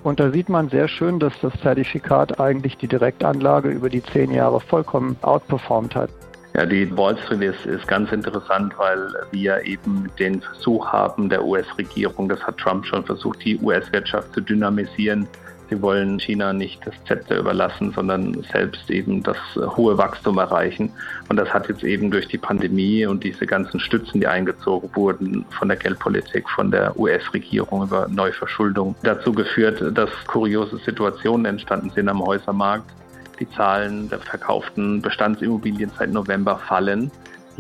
Und 0.03 0.19
da 0.19 0.31
sieht 0.31 0.49
man 0.49 0.69
sehr 0.71 0.89
schön, 0.89 1.19
dass 1.19 1.33
das 1.43 1.53
Zertifikat 1.61 2.41
eigentlich 2.41 2.77
die 2.79 2.89
Direktanlage 2.89 3.69
über 3.69 3.91
die 3.91 4.03
zehn 4.03 4.31
Jahre 4.31 4.61
vollkommen 4.61 5.17
outperformt 5.23 5.95
hat. 5.95 6.11
Ja, 6.55 6.67
die 6.67 6.97
Wall 6.97 7.17
Street 7.19 7.43
ist, 7.43 7.65
ist 7.65 7.87
ganz 7.87 8.11
interessant, 8.11 8.75
weil 8.77 9.09
wir 9.31 9.65
eben 9.65 10.11
den 10.19 10.41
Versuch 10.41 10.87
haben 10.89 11.29
der 11.29 11.45
US-Regierung, 11.45 12.29
das 12.29 12.43
hat 12.43 12.59
Trump 12.59 12.85
schon 12.87 13.05
versucht, 13.05 13.45
die 13.45 13.57
US-Wirtschaft 13.59 14.35
zu 14.35 14.41
dynamisieren. 14.41 15.29
Sie 15.71 15.81
wollen 15.81 16.19
China 16.19 16.53
nicht 16.53 16.85
das 16.85 16.95
Zepter 17.07 17.39
überlassen, 17.39 17.93
sondern 17.93 18.43
selbst 18.53 18.91
eben 18.91 19.23
das 19.23 19.37
hohe 19.57 19.97
Wachstum 19.97 20.39
erreichen. 20.39 20.91
Und 21.29 21.37
das 21.37 21.55
hat 21.55 21.69
jetzt 21.69 21.85
eben 21.85 22.11
durch 22.11 22.27
die 22.27 22.39
Pandemie 22.39 23.07
und 23.07 23.23
diese 23.23 23.47
ganzen 23.47 23.79
Stützen, 23.79 24.21
die 24.21 24.27
eingezogen 24.27 24.91
wurden 24.95 25.45
von 25.51 25.69
der 25.69 25.77
Geldpolitik, 25.77 26.51
von 26.51 26.73
der 26.73 26.99
US-Regierung 26.99 27.85
über 27.85 28.09
Neuverschuldung, 28.09 28.97
dazu 29.05 29.33
geführt, 29.33 29.81
dass 29.97 30.11
kuriose 30.27 30.79
Situationen 30.79 31.47
entstanden 31.47 31.91
sind 31.91 32.09
am 32.09 32.21
Häusermarkt 32.21 32.91
die 33.39 33.49
Zahlen 33.51 34.09
der 34.11 34.19
verkauften 34.19 35.01
Bestandsimmobilien 35.01 35.91
seit 35.99 36.13
November 36.13 36.59
fallen. 36.69 37.11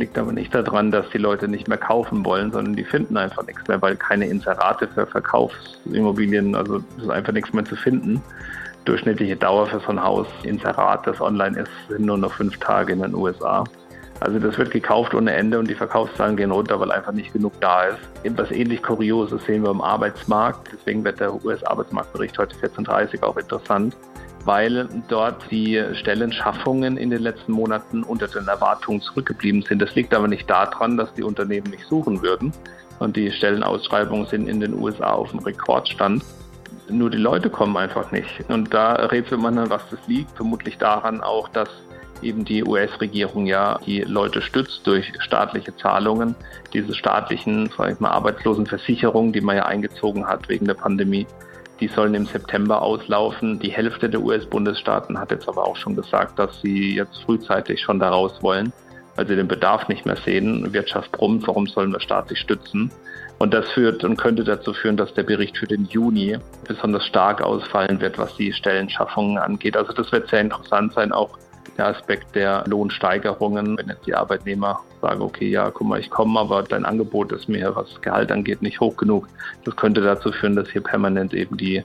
Liegt 0.00 0.16
aber 0.16 0.32
nicht 0.32 0.54
daran, 0.54 0.90
dass 0.90 1.10
die 1.10 1.18
Leute 1.18 1.46
nicht 1.46 1.68
mehr 1.68 1.76
kaufen 1.76 2.24
wollen, 2.24 2.50
sondern 2.52 2.74
die 2.74 2.84
finden 2.84 3.18
einfach 3.18 3.46
nichts 3.46 3.68
mehr, 3.68 3.82
weil 3.82 3.96
keine 3.96 4.26
Inserate 4.26 4.88
für 4.88 5.04
Verkaufsimmobilien, 5.04 6.54
also 6.54 6.82
ist 6.96 7.10
einfach 7.10 7.34
nichts 7.34 7.52
mehr 7.52 7.66
zu 7.66 7.76
finden. 7.76 8.22
Durchschnittliche 8.86 9.36
Dauer 9.36 9.66
für 9.66 9.78
so 9.80 9.88
ein 9.88 10.02
Haus, 10.02 10.26
Inserat, 10.42 11.06
das 11.06 11.20
online 11.20 11.58
ist, 11.60 11.70
sind 11.90 12.06
nur 12.06 12.16
noch 12.16 12.32
fünf 12.32 12.56
Tage 12.60 12.94
in 12.94 13.02
den 13.02 13.14
USA. 13.14 13.62
Also 14.20 14.38
das 14.38 14.56
wird 14.56 14.70
gekauft 14.70 15.12
ohne 15.12 15.34
Ende 15.34 15.58
und 15.58 15.68
die 15.68 15.74
Verkaufszahlen 15.74 16.34
gehen 16.34 16.50
runter, 16.50 16.80
weil 16.80 16.92
einfach 16.92 17.12
nicht 17.12 17.34
genug 17.34 17.52
da 17.60 17.84
ist. 17.84 17.98
Etwas 18.22 18.50
ähnlich 18.52 18.82
Kurioses 18.82 19.44
sehen 19.44 19.62
wir 19.64 19.70
im 19.70 19.82
Arbeitsmarkt. 19.82 20.70
Deswegen 20.72 21.04
wird 21.04 21.20
der 21.20 21.44
US-Arbeitsmarktbericht 21.44 22.38
heute 22.38 22.56
14.30 22.56 23.22
auch 23.22 23.36
interessant 23.36 23.94
weil 24.44 24.88
dort 25.08 25.50
die 25.50 25.82
Stellenschaffungen 25.94 26.96
in 26.96 27.10
den 27.10 27.22
letzten 27.22 27.52
Monaten 27.52 28.02
unter 28.02 28.28
den 28.28 28.48
Erwartungen 28.48 29.00
zurückgeblieben 29.00 29.62
sind. 29.62 29.80
Das 29.80 29.94
liegt 29.94 30.14
aber 30.14 30.28
nicht 30.28 30.48
daran, 30.48 30.96
dass 30.96 31.12
die 31.14 31.22
Unternehmen 31.22 31.70
nicht 31.70 31.84
suchen 31.86 32.22
würden. 32.22 32.52
Und 32.98 33.16
die 33.16 33.30
Stellenausschreibungen 33.32 34.26
sind 34.26 34.48
in 34.48 34.60
den 34.60 34.74
USA 34.74 35.12
auf 35.12 35.30
dem 35.30 35.40
Rekordstand. 35.40 36.24
Nur 36.88 37.10
die 37.10 37.18
Leute 37.18 37.48
kommen 37.50 37.76
einfach 37.76 38.12
nicht. 38.12 38.44
Und 38.48 38.72
da 38.74 38.94
rätselt 38.94 39.40
man 39.40 39.56
dann, 39.56 39.70
was 39.70 39.82
das 39.90 40.00
liegt. 40.06 40.32
Vermutlich 40.36 40.76
daran 40.78 41.20
auch, 41.20 41.48
dass 41.48 41.68
eben 42.22 42.44
die 42.44 42.64
US-Regierung 42.64 43.46
ja 43.46 43.78
die 43.86 44.00
Leute 44.02 44.42
stützt 44.42 44.86
durch 44.86 45.10
staatliche 45.20 45.74
Zahlungen, 45.76 46.34
diese 46.72 46.94
staatlichen, 46.94 47.70
sag 47.76 47.92
ich 47.92 48.00
mal, 48.00 48.10
Arbeitslosenversicherungen, 48.10 49.32
die 49.32 49.40
man 49.40 49.56
ja 49.56 49.66
eingezogen 49.66 50.26
hat 50.26 50.48
wegen 50.48 50.66
der 50.66 50.74
Pandemie. 50.74 51.26
Die 51.80 51.88
sollen 51.88 52.14
im 52.14 52.26
September 52.26 52.82
auslaufen. 52.82 53.58
Die 53.58 53.70
Hälfte 53.70 54.10
der 54.10 54.20
US-Bundesstaaten 54.20 55.18
hat 55.18 55.30
jetzt 55.30 55.48
aber 55.48 55.66
auch 55.66 55.76
schon 55.76 55.96
gesagt, 55.96 56.38
dass 56.38 56.60
sie 56.60 56.94
jetzt 56.94 57.22
frühzeitig 57.24 57.80
schon 57.80 57.98
daraus 57.98 58.42
wollen, 58.42 58.72
weil 59.16 59.26
sie 59.26 59.36
den 59.36 59.48
Bedarf 59.48 59.88
nicht 59.88 60.04
mehr 60.04 60.16
sehen. 60.16 60.72
Wirtschaft 60.74 61.10
brummt, 61.12 61.46
warum 61.48 61.66
sollen 61.66 61.92
wir 61.92 62.00
staatlich 62.00 62.38
stützen? 62.38 62.90
Und 63.38 63.54
das 63.54 63.70
führt 63.70 64.04
und 64.04 64.18
könnte 64.18 64.44
dazu 64.44 64.74
führen, 64.74 64.98
dass 64.98 65.14
der 65.14 65.22
Bericht 65.22 65.56
für 65.56 65.66
den 65.66 65.86
Juni 65.86 66.36
besonders 66.68 67.06
stark 67.06 67.40
ausfallen 67.40 67.98
wird, 68.00 68.18
was 68.18 68.36
die 68.36 68.52
Stellenschaffungen 68.52 69.38
angeht. 69.38 69.78
Also 69.78 69.94
das 69.94 70.12
wird 70.12 70.28
sehr 70.28 70.42
interessant 70.42 70.92
sein, 70.92 71.10
auch 71.10 71.38
der 71.80 71.88
Aspekt 71.88 72.34
der 72.34 72.62
Lohnsteigerungen, 72.66 73.78
wenn 73.78 73.88
jetzt 73.88 74.06
die 74.06 74.14
Arbeitnehmer 74.14 74.80
sagen, 75.00 75.22
okay, 75.22 75.48
ja, 75.48 75.70
guck 75.70 75.88
mal, 75.88 75.98
ich 75.98 76.10
komme, 76.10 76.38
aber 76.38 76.62
dein 76.62 76.84
Angebot 76.84 77.32
ist 77.32 77.48
mir, 77.48 77.74
was 77.74 78.02
Gehalt 78.02 78.30
angeht, 78.30 78.60
nicht 78.60 78.80
hoch 78.80 78.98
genug. 78.98 79.26
Das 79.64 79.74
könnte 79.76 80.02
dazu 80.02 80.30
führen, 80.30 80.56
dass 80.56 80.68
hier 80.68 80.82
permanent 80.82 81.32
eben 81.32 81.56
die 81.56 81.82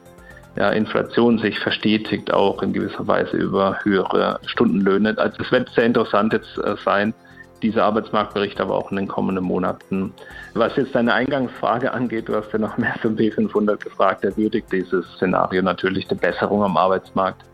ja, 0.57 0.71
Inflation 0.71 1.37
sich 1.39 1.59
verstetigt, 1.59 2.33
auch 2.33 2.61
in 2.61 2.73
gewisser 2.73 3.07
Weise 3.07 3.37
über 3.37 3.79
höhere 3.83 4.41
Stundenlöhne. 4.45 5.15
Also 5.17 5.37
es 5.41 5.51
wird 5.51 5.69
sehr 5.69 5.85
interessant 5.85 6.33
jetzt 6.33 6.57
äh, 6.57 6.75
sein, 6.83 7.13
dieser 7.61 7.85
Arbeitsmarktbericht, 7.85 8.59
aber 8.59 8.75
auch 8.75 8.91
in 8.91 8.97
den 8.97 9.07
kommenden 9.07 9.45
Monaten. 9.45 10.13
Was 10.55 10.75
jetzt 10.75 10.93
deine 10.93 11.13
Eingangsfrage 11.13 11.93
angeht, 11.93 12.27
du 12.27 12.35
hast 12.35 12.51
ja 12.51 12.59
noch 12.59 12.77
mehr 12.77 12.95
zum 13.01 13.15
B500 13.15 13.77
gefragt, 13.77 14.25
der 14.25 14.35
würdigt 14.35 14.73
dieses 14.73 15.05
Szenario 15.13 15.61
natürlich 15.61 16.09
eine 16.09 16.19
Besserung 16.19 16.63
am 16.63 16.75
Arbeitsmarkt 16.75 17.45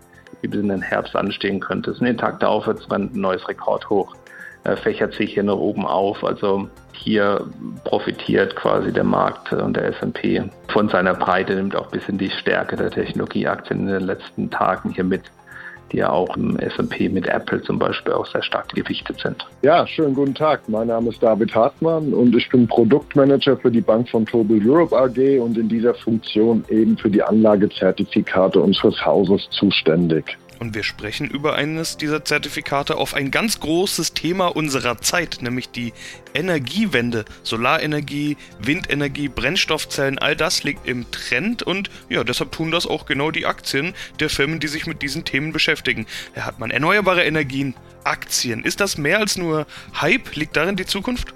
die 0.42 0.48
bis 0.48 0.62
in 0.62 0.70
den 0.70 0.82
Herbst 0.82 1.16
anstehen 1.16 1.60
könnte. 1.60 1.92
Es 1.92 1.98
ist 1.98 2.02
ein 2.02 2.08
intakter 2.08 2.50
Aufwärtstrend, 2.50 3.16
ein 3.16 3.22
neues 3.22 3.48
Rekordhoch, 3.48 4.16
äh, 4.64 4.76
fächert 4.76 5.14
sich 5.14 5.34
hier 5.34 5.44
nach 5.44 5.56
oben 5.56 5.86
auf. 5.86 6.24
Also 6.24 6.70
hier 6.94 7.48
profitiert 7.84 8.56
quasi 8.56 8.92
der 8.92 9.04
Markt 9.04 9.54
und 9.54 9.76
der 9.76 9.86
S&P 9.86 10.44
von 10.68 10.90
seiner 10.90 11.14
Breite, 11.14 11.56
nimmt 11.56 11.76
auch 11.76 11.86
ein 11.86 11.92
bisschen 11.92 12.18
die 12.18 12.30
Stärke 12.30 12.76
der 12.76 12.92
Technologieaktien 12.92 13.82
in 13.82 13.88
den 13.88 14.04
letzten 14.04 14.50
Tagen 14.50 14.92
hier 14.92 15.04
mit 15.04 15.24
die 15.92 15.98
ja 15.98 16.10
auch 16.10 16.36
im 16.36 16.58
S&P 16.58 17.10
mit 17.10 17.28
Apple 17.28 17.62
zum 17.64 17.80
Beispiel 17.80 18.14
auch 18.14 18.26
sehr 18.26 18.44
stark 18.44 18.70
gewichtet 18.70 19.20
sind. 19.20 19.46
Ja, 19.62 19.86
schönen 19.86 20.14
guten 20.14 20.36
Tag. 20.36 20.68
Mein 20.68 20.88
Name 20.88 21.10
ist 21.10 21.22
David 21.22 21.54
Hartmann 21.54 22.14
und 22.14 22.36
ich 22.36 22.50
bin 22.50 22.68
Produktmanager 22.68 23.58
für 23.58 23.72
die 23.72 23.82
Bank 23.82 24.10
von 24.10 24.26
Tobel 24.26 24.62
Europe 24.68 24.96
AG 24.96 25.40
und 25.40 25.58
in 25.58 25.70
dieser 25.70 25.94
Funktion 25.94 26.64
eben 26.70 26.98
für 26.98 27.10
die 27.10 27.22
Anlagezertifikate 27.22 28.60
unseres 28.60 29.06
Hauses 29.06 29.48
zuständig. 29.52 30.38
Und 30.62 30.76
wir 30.76 30.84
sprechen 30.84 31.28
über 31.28 31.56
eines 31.56 31.98
dieser 31.98 32.24
Zertifikate 32.24 32.96
auf 32.96 33.16
ein 33.16 33.32
ganz 33.32 33.60
großes 33.60 34.14
Thema 34.14 34.56
unserer 34.56 35.02
Zeit, 35.02 35.40
nämlich 35.42 35.72
die 35.72 35.92
Energiewende. 36.36 37.26
Solarenergie, 37.42 38.38
Windenergie, 38.60 39.28
Brennstoffzellen, 39.28 40.20
all 40.20 40.36
das 40.36 40.62
liegt 40.62 40.88
im 40.88 41.10
Trend 41.10 41.64
und 41.64 41.90
ja, 42.10 42.24
deshalb 42.24 42.52
tun 42.52 42.70
das 42.70 42.86
auch 42.86 43.08
genau 43.08 43.32
die 43.32 43.48
Aktien 43.48 43.96
der 44.20 44.30
Firmen, 44.30 44.60
die 44.60 44.68
sich 44.68 44.86
mit 44.86 45.02
diesen 45.02 45.26
Themen 45.26 45.52
beschäftigen. 45.52 46.06
Da 46.36 46.46
hat 46.46 46.60
man 46.60 46.70
erneuerbare 46.70 47.24
Energien, 47.24 47.74
Aktien. 48.04 48.64
Ist 48.64 48.82
das 48.82 49.00
mehr 49.00 49.18
als 49.18 49.40
nur 49.40 49.66
Hype? 50.00 50.36
Liegt 50.36 50.56
darin 50.56 50.76
die 50.76 50.86
Zukunft? 50.86 51.34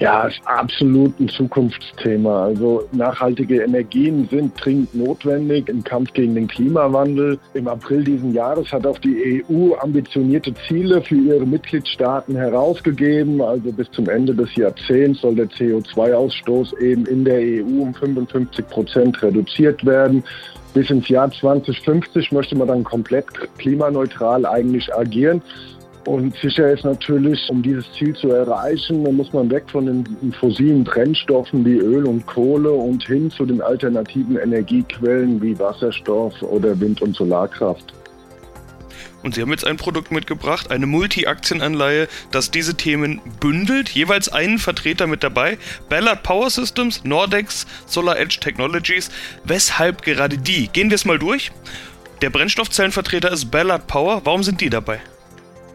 Ja, 0.00 0.22
ist 0.28 0.40
absolut 0.46 1.20
ein 1.20 1.28
Zukunftsthema. 1.28 2.46
Also 2.46 2.88
nachhaltige 2.92 3.62
Energien 3.62 4.26
sind 4.30 4.54
dringend 4.56 4.94
notwendig 4.94 5.68
im 5.68 5.84
Kampf 5.84 6.14
gegen 6.14 6.34
den 6.34 6.48
Klimawandel. 6.48 7.38
Im 7.52 7.68
April 7.68 8.04
diesen 8.04 8.32
Jahres 8.32 8.72
hat 8.72 8.86
auch 8.86 8.98
die 9.00 9.44
EU 9.46 9.74
ambitionierte 9.74 10.54
Ziele 10.66 11.02
für 11.02 11.16
ihre 11.16 11.44
Mitgliedstaaten 11.44 12.34
herausgegeben. 12.34 13.42
Also 13.42 13.70
bis 13.72 13.90
zum 13.90 14.08
Ende 14.08 14.34
des 14.34 14.56
Jahrzehnts 14.56 15.20
soll 15.20 15.34
der 15.34 15.50
CO2-Ausstoß 15.50 16.78
eben 16.80 17.04
in 17.04 17.26
der 17.26 17.38
EU 17.38 17.82
um 17.82 17.92
55 17.92 18.68
Prozent 18.68 19.22
reduziert 19.22 19.84
werden. 19.84 20.24
Bis 20.72 20.88
ins 20.88 21.10
Jahr 21.10 21.30
2050 21.30 22.32
möchte 22.32 22.56
man 22.56 22.68
dann 22.68 22.84
komplett 22.84 23.26
klimaneutral 23.58 24.46
eigentlich 24.46 24.94
agieren. 24.94 25.42
Und 26.06 26.34
sicher 26.36 26.70
ist 26.70 26.84
natürlich, 26.84 27.38
um 27.50 27.62
dieses 27.62 27.84
Ziel 27.92 28.14
zu 28.14 28.30
erreichen, 28.30 29.02
muss 29.14 29.32
man 29.32 29.50
weg 29.50 29.64
von 29.70 29.86
den 29.86 30.32
fossilen 30.32 30.82
Brennstoffen 30.82 31.64
wie 31.64 31.76
Öl 31.76 32.06
und 32.06 32.26
Kohle 32.26 32.70
und 32.70 33.06
hin 33.06 33.30
zu 33.30 33.44
den 33.44 33.60
alternativen 33.60 34.38
Energiequellen 34.38 35.42
wie 35.42 35.58
Wasserstoff 35.58 36.40
oder 36.42 36.78
Wind- 36.80 37.02
und 37.02 37.14
Solarkraft. 37.14 37.92
Und 39.22 39.34
Sie 39.34 39.42
haben 39.42 39.50
jetzt 39.50 39.66
ein 39.66 39.76
Produkt 39.76 40.10
mitgebracht, 40.10 40.70
eine 40.70 40.86
Multi-Aktienanleihe, 40.86 42.08
das 42.30 42.50
diese 42.50 42.74
Themen 42.74 43.20
bündelt. 43.38 43.90
Jeweils 43.90 44.30
einen 44.30 44.58
Vertreter 44.58 45.06
mit 45.06 45.22
dabei. 45.22 45.58
Ballard 45.90 46.22
Power 46.22 46.48
Systems, 46.48 47.04
Nordex, 47.04 47.66
Solar 47.84 48.18
Edge 48.18 48.38
Technologies. 48.40 49.10
Weshalb 49.44 50.00
gerade 50.02 50.38
die? 50.38 50.68
Gehen 50.68 50.88
wir 50.88 50.94
es 50.94 51.04
mal 51.04 51.18
durch. 51.18 51.52
Der 52.22 52.30
Brennstoffzellenvertreter 52.30 53.30
ist 53.30 53.50
Ballard 53.50 53.86
Power. 53.86 54.22
Warum 54.24 54.42
sind 54.42 54.62
die 54.62 54.70
dabei? 54.70 55.00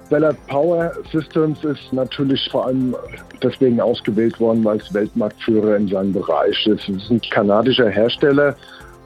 Ballard 0.10 0.38
Power 0.48 0.92
Systems 1.12 1.64
ist 1.64 1.92
natürlich 1.92 2.48
vor 2.52 2.68
allem 2.68 2.96
deswegen 3.42 3.82
ausgewählt 3.82 4.40
worden, 4.40 4.64
weil 4.64 4.78
es 4.78 4.94
Weltmarktführer 4.94 5.78
in 5.78 5.88
seinem 5.88 6.14
Bereich 6.14 6.68
ist. 6.68 6.88
Es 6.88 6.98
ist 6.98 7.10
ein 7.10 7.22
kanadischer 7.32 7.90
Hersteller 7.90 8.56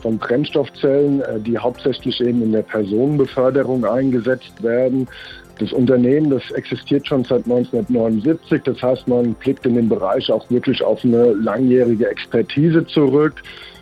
von 0.02 0.18
Brennstoffzellen, 0.18 1.22
äh, 1.22 1.40
die 1.40 1.58
hauptsächlich 1.58 2.20
eben 2.22 2.42
in 2.42 2.52
der 2.52 2.64
Personenbeförderung 2.64 3.86
eingesetzt 3.86 4.62
werden. 4.62 5.08
Das 5.60 5.74
Unternehmen, 5.74 6.30
das 6.30 6.50
existiert 6.52 7.08
schon 7.08 7.24
seit 7.24 7.44
1979. 7.46 8.62
Das 8.64 8.82
heißt, 8.82 9.08
man 9.08 9.34
blickt 9.36 9.66
in 9.66 9.76
den 9.76 9.90
Bereich 9.90 10.32
auch 10.32 10.50
wirklich 10.50 10.82
auf 10.82 11.04
eine 11.04 11.34
langjährige 11.34 12.10
Expertise 12.10 12.86
zurück 12.88 13.34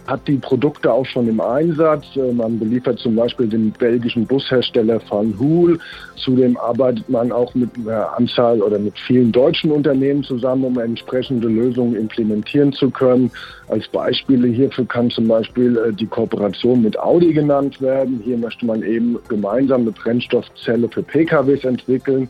hat 0.07 0.25
die 0.27 0.37
Produkte 0.37 0.91
auch 0.91 1.05
schon 1.05 1.27
im 1.27 1.41
Einsatz. 1.41 2.05
Äh, 2.15 2.31
man 2.31 2.57
beliefert 2.57 2.97
zum 2.99 3.15
Beispiel 3.15 3.47
den 3.47 3.71
belgischen 3.71 4.25
Bushersteller 4.25 4.99
Van 5.09 5.37
Hool. 5.37 5.79
Zudem 6.15 6.57
arbeitet 6.57 7.09
man 7.09 7.31
auch 7.31 7.53
mit 7.53 7.69
einer 7.77 8.17
Anzahl 8.17 8.61
oder 8.61 8.79
mit 8.79 8.97
vielen 8.99 9.31
deutschen 9.31 9.71
Unternehmen 9.71 10.23
zusammen, 10.23 10.63
um 10.63 10.79
entsprechende 10.79 11.47
Lösungen 11.47 11.95
implementieren 11.95 12.71
zu 12.71 12.89
können. 12.89 13.29
Als 13.67 13.87
Beispiele 13.89 14.47
hierfür 14.47 14.85
kann 14.85 15.09
zum 15.09 15.27
Beispiel 15.27 15.77
äh, 15.77 15.93
die 15.93 16.07
Kooperation 16.07 16.81
mit 16.81 16.97
Audi 16.97 17.33
genannt 17.33 17.81
werden. 17.81 18.21
Hier 18.23 18.37
möchte 18.37 18.65
man 18.65 18.81
eben 18.83 19.17
gemeinsam 19.27 19.81
eine 19.81 19.91
Brennstoffzelle 19.91 20.87
für 20.89 21.03
PKWs 21.03 21.65
entwickeln. 21.65 22.29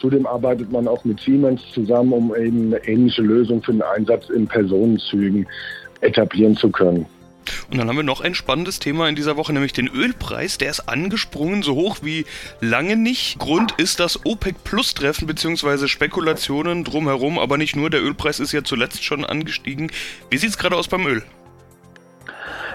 Zudem 0.00 0.26
arbeitet 0.26 0.72
man 0.72 0.88
auch 0.88 1.04
mit 1.04 1.20
Siemens 1.20 1.60
zusammen, 1.74 2.12
um 2.12 2.34
eben 2.34 2.68
eine 2.68 2.86
ähnliche 2.86 3.22
Lösung 3.22 3.62
für 3.62 3.72
den 3.72 3.82
Einsatz 3.82 4.30
in 4.30 4.46
Personenzügen 4.46 5.46
etablieren 6.00 6.56
zu 6.56 6.70
können. 6.70 7.06
Und 7.70 7.78
dann 7.78 7.88
haben 7.88 7.96
wir 7.96 8.02
noch 8.02 8.20
ein 8.20 8.34
spannendes 8.34 8.78
Thema 8.78 9.08
in 9.08 9.16
dieser 9.16 9.36
Woche, 9.36 9.52
nämlich 9.52 9.72
den 9.72 9.88
Ölpreis. 9.88 10.58
Der 10.58 10.70
ist 10.70 10.88
angesprungen, 10.88 11.62
so 11.62 11.74
hoch 11.74 11.98
wie 12.02 12.26
lange 12.60 12.96
nicht. 12.96 13.38
Grund 13.38 13.72
ist 13.72 14.00
das 14.00 14.24
OPEC-Plus-Treffen 14.24 15.26
bzw. 15.26 15.88
Spekulationen 15.88 16.84
drumherum, 16.84 17.38
aber 17.38 17.58
nicht 17.58 17.76
nur. 17.76 17.90
Der 17.90 18.02
Ölpreis 18.02 18.40
ist 18.40 18.52
ja 18.52 18.64
zuletzt 18.64 19.04
schon 19.04 19.24
angestiegen. 19.24 19.90
Wie 20.30 20.38
sieht 20.38 20.50
es 20.50 20.58
gerade 20.58 20.76
aus 20.76 20.88
beim 20.88 21.06
Öl? 21.06 21.22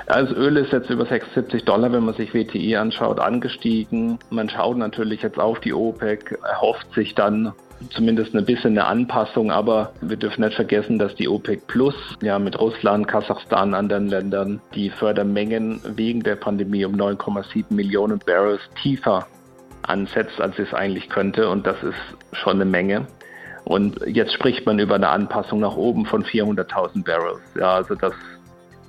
Also 0.05 0.35
Öl 0.35 0.57
ist 0.57 0.71
jetzt 0.71 0.89
über 0.89 1.05
76 1.05 1.63
Dollar, 1.63 1.91
wenn 1.91 2.03
man 2.03 2.13
sich 2.15 2.33
WTI 2.33 2.75
anschaut, 2.75 3.19
angestiegen. 3.19 4.19
Man 4.29 4.49
schaut 4.49 4.77
natürlich 4.77 5.21
jetzt 5.21 5.39
auf 5.39 5.59
die 5.59 5.73
OPEC, 5.73 6.39
erhofft 6.43 6.93
sich 6.93 7.15
dann 7.15 7.53
zumindest 7.91 8.35
ein 8.35 8.45
bisschen 8.45 8.71
eine 8.71 8.85
Anpassung, 8.85 9.51
aber 9.51 9.93
wir 10.01 10.17
dürfen 10.17 10.43
nicht 10.43 10.55
vergessen, 10.55 10.99
dass 10.99 11.15
die 11.15 11.27
OPEC 11.27 11.67
Plus 11.67 11.95
ja 12.21 12.39
mit 12.39 12.59
Russland, 12.59 13.07
Kasachstan, 13.07 13.73
anderen 13.73 14.07
Ländern 14.07 14.61
die 14.73 14.89
Fördermengen 14.89 15.81
wegen 15.95 16.23
der 16.23 16.35
Pandemie 16.35 16.85
um 16.85 16.95
9,7 16.95 17.65
Millionen 17.69 18.19
Barrels 18.19 18.61
tiefer 18.81 19.27
ansetzt, 19.81 20.39
als 20.39 20.57
es 20.59 20.73
eigentlich 20.73 21.09
könnte 21.09 21.49
und 21.49 21.67
das 21.67 21.81
ist 21.83 22.37
schon 22.37 22.53
eine 22.53 22.65
Menge. 22.65 23.07
Und 23.65 23.99
jetzt 24.05 24.33
spricht 24.33 24.65
man 24.65 24.79
über 24.79 24.95
eine 24.95 25.09
Anpassung 25.09 25.61
nach 25.61 25.77
oben 25.77 26.05
von 26.05 26.23
400.000 26.23 27.05
Barrels. 27.05 27.41
Ja, 27.55 27.75
also 27.75 27.95
das 27.95 28.13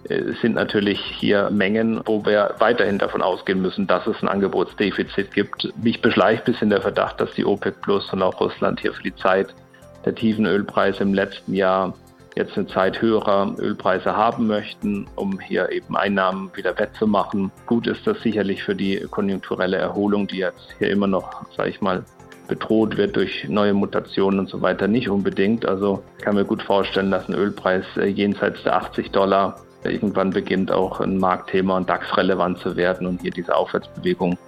sind 0.08 0.54
natürlich 0.54 1.00
hier 1.00 1.50
Mengen, 1.50 2.00
wo 2.04 2.24
wir 2.24 2.54
weiterhin 2.58 2.98
davon 2.98 3.22
ausgehen 3.22 3.62
müssen, 3.62 3.86
dass 3.86 4.06
es 4.06 4.20
ein 4.22 4.28
Angebotsdefizit 4.28 5.32
gibt. 5.32 5.72
Mich 5.82 6.02
beschleicht 6.02 6.42
ein 6.42 6.52
bisschen 6.52 6.70
der 6.70 6.82
Verdacht, 6.82 7.20
dass 7.20 7.32
die 7.34 7.44
OPEC 7.44 7.80
Plus 7.80 8.12
und 8.12 8.22
auch 8.22 8.40
Russland 8.40 8.80
hier 8.80 8.92
für 8.92 9.02
die 9.02 9.14
Zeit 9.16 9.54
der 10.04 10.14
tiefen 10.14 10.46
Ölpreise 10.46 11.02
im 11.02 11.14
letzten 11.14 11.54
Jahr 11.54 11.94
jetzt 12.36 12.56
eine 12.56 12.66
Zeit 12.66 13.00
höherer 13.00 13.54
Ölpreise 13.58 14.16
haben 14.16 14.46
möchten, 14.46 15.06
um 15.14 15.40
hier 15.40 15.70
eben 15.70 15.96
Einnahmen 15.96 16.50
wieder 16.54 16.76
wettzumachen. 16.78 17.52
Gut 17.66 17.86
ist 17.86 18.06
das 18.06 18.20
sicherlich 18.22 18.62
für 18.62 18.74
die 18.74 19.06
konjunkturelle 19.10 19.76
Erholung, 19.76 20.26
die 20.26 20.38
jetzt 20.38 20.74
hier 20.78 20.90
immer 20.90 21.06
noch, 21.06 21.46
sage 21.56 21.70
ich 21.70 21.80
mal, 21.80 22.04
bedroht 22.48 22.96
wird 22.96 23.16
durch 23.16 23.48
neue 23.48 23.72
Mutationen 23.72 24.40
und 24.40 24.48
so 24.50 24.60
weiter, 24.60 24.88
nicht 24.88 25.08
unbedingt. 25.08 25.64
Also 25.64 26.02
kann 26.22 26.34
mir 26.34 26.44
gut 26.44 26.62
vorstellen, 26.62 27.10
dass 27.10 27.28
ein 27.28 27.34
Ölpreis 27.34 27.84
äh, 27.96 28.06
jenseits 28.06 28.62
der 28.64 28.76
80 28.76 29.12
Dollar 29.12 29.56
irgendwann 29.90 30.30
beginnt 30.30 30.70
auch 30.70 31.00
ein 31.00 31.18
Marktthema 31.18 31.76
und 31.76 31.88
DAX 31.88 32.16
relevant 32.16 32.58
zu 32.58 32.76
werden 32.76 33.06
und 33.06 33.22
hier 33.22 33.30
diese 33.30 33.54
Aufwärtsbewegung 33.54 34.38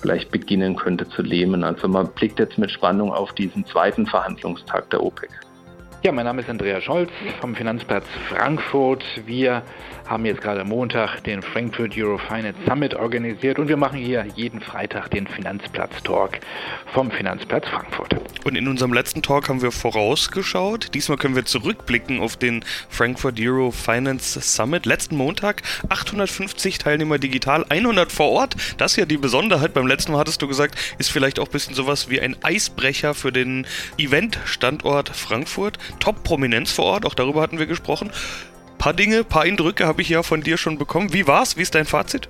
vielleicht 0.00 0.30
beginnen 0.30 0.76
könnte 0.76 1.08
zu 1.08 1.22
lähmen. 1.22 1.64
Also 1.64 1.88
man 1.88 2.08
blickt 2.08 2.38
jetzt 2.38 2.58
mit 2.58 2.70
Spannung 2.70 3.12
auf 3.12 3.32
diesen 3.32 3.64
zweiten 3.66 4.06
Verhandlungstag 4.06 4.90
der 4.90 5.02
OPEC. 5.02 5.30
Ja, 6.06 6.12
mein 6.12 6.26
Name 6.26 6.42
ist 6.42 6.50
Andreas 6.50 6.84
Scholz 6.84 7.10
vom 7.40 7.54
Finanzplatz 7.54 8.04
Frankfurt. 8.28 9.02
Wir 9.24 9.62
haben 10.06 10.26
jetzt 10.26 10.42
gerade 10.42 10.62
Montag 10.62 11.22
den 11.24 11.40
Frankfurt 11.40 11.96
Euro 11.96 12.18
Finance 12.18 12.58
Summit 12.66 12.94
organisiert 12.94 13.58
und 13.58 13.68
wir 13.68 13.78
machen 13.78 13.98
hier 13.98 14.26
jeden 14.36 14.60
Freitag 14.60 15.08
den 15.08 15.26
Finanzplatz 15.26 16.02
Talk 16.02 16.40
vom 16.92 17.10
Finanzplatz 17.10 17.66
Frankfurt. 17.68 18.16
Und 18.44 18.56
in 18.56 18.68
unserem 18.68 18.92
letzten 18.92 19.22
Talk 19.22 19.48
haben 19.48 19.62
wir 19.62 19.72
vorausgeschaut. 19.72 20.90
Diesmal 20.92 21.16
können 21.16 21.36
wir 21.36 21.46
zurückblicken 21.46 22.20
auf 22.20 22.36
den 22.36 22.62
Frankfurt 22.90 23.40
Euro 23.40 23.70
Finance 23.70 24.38
Summit. 24.42 24.84
Letzten 24.84 25.16
Montag 25.16 25.62
850 25.88 26.76
Teilnehmer 26.76 27.18
digital, 27.18 27.64
100 27.70 28.12
vor 28.12 28.28
Ort. 28.30 28.56
Das 28.76 28.92
ist 28.92 28.96
ja 28.98 29.06
die 29.06 29.16
Besonderheit. 29.16 29.72
Beim 29.72 29.86
letzten 29.86 30.12
Mal 30.12 30.18
hattest 30.18 30.42
du 30.42 30.48
gesagt, 30.48 30.78
ist 30.98 31.10
vielleicht 31.10 31.40
auch 31.40 31.46
ein 31.46 31.52
bisschen 31.52 31.74
sowas 31.74 32.10
wie 32.10 32.20
ein 32.20 32.36
Eisbrecher 32.42 33.14
für 33.14 33.32
den 33.32 33.66
Event-Standort 33.96 35.08
Frankfurt. 35.08 35.78
Top-Prominenz 35.98 36.72
vor 36.72 36.86
Ort, 36.86 37.06
auch 37.06 37.14
darüber 37.14 37.42
hatten 37.42 37.58
wir 37.58 37.66
gesprochen. 37.66 38.10
Paar 38.78 38.92
Dinge, 38.92 39.24
paar 39.24 39.42
Eindrücke 39.42 39.86
habe 39.86 40.02
ich 40.02 40.08
ja 40.08 40.22
von 40.22 40.42
dir 40.42 40.56
schon 40.56 40.78
bekommen. 40.78 41.12
Wie 41.12 41.26
war's? 41.26 41.56
Wie 41.56 41.62
ist 41.62 41.74
dein 41.74 41.86
Fazit? 41.86 42.28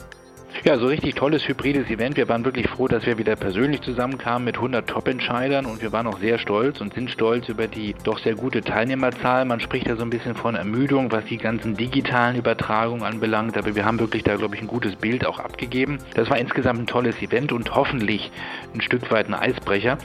Ja, 0.62 0.78
so 0.78 0.87
richtig 0.87 1.16
tolles 1.16 1.46
hybrides 1.46 1.90
Event. 1.90 2.16
Wir 2.16 2.28
waren 2.28 2.44
wirklich 2.44 2.68
froh, 2.68 2.87
dass 2.88 3.04
wir 3.04 3.18
wieder 3.18 3.34
persönlich 3.37 3.82
zusammenkamen 3.82 4.44
mit 4.44 4.56
100 4.56 4.88
Top-Entscheidern 4.88 5.66
und 5.66 5.82
wir 5.82 5.92
waren 5.92 6.06
auch 6.06 6.18
sehr 6.20 6.38
stolz 6.38 6.80
und 6.80 6.94
sind 6.94 7.11
stolz 7.11 7.49
über 7.49 7.66
die 7.66 7.94
doch 8.04 8.18
sehr 8.18 8.34
gute 8.34 8.62
Teilnehmerzahl. 8.62 9.44
Man 9.44 9.61
spricht 9.61 9.88
ja 9.88 9.96
so 9.96 10.02
ein 10.02 10.11
bisschen 10.11 10.37
von 10.37 10.54
Ermüdung, 10.54 11.12
was 11.12 11.25
die 11.26 11.37
ganzen 11.37 11.76
digitalen 11.76 12.37
Übertragungen 12.37 13.02
anbelangt, 13.02 13.58
aber 13.58 13.75
wir 13.75 13.84
haben 13.84 13.99
wirklich 13.99 14.23
da, 14.23 14.37
glaube 14.37 14.54
ich, 14.54 14.62
ein 14.62 14.68
gutes 14.68 14.96
Bild 14.96 15.26
auch 15.26 15.38
abgegeben. 15.38 15.99
Das 16.14 16.30
war 16.30 16.38
insgesamt 16.38 16.80
ein 16.80 16.87
tolles 16.87 17.20
Event 17.20 17.52
und 17.52 17.75
hoffentlich 17.75 18.30
ein 18.75 18.80
Stück 18.80 19.11
weit 19.11 19.26
ein 19.26 19.34
Eisbrecher. 19.34 19.99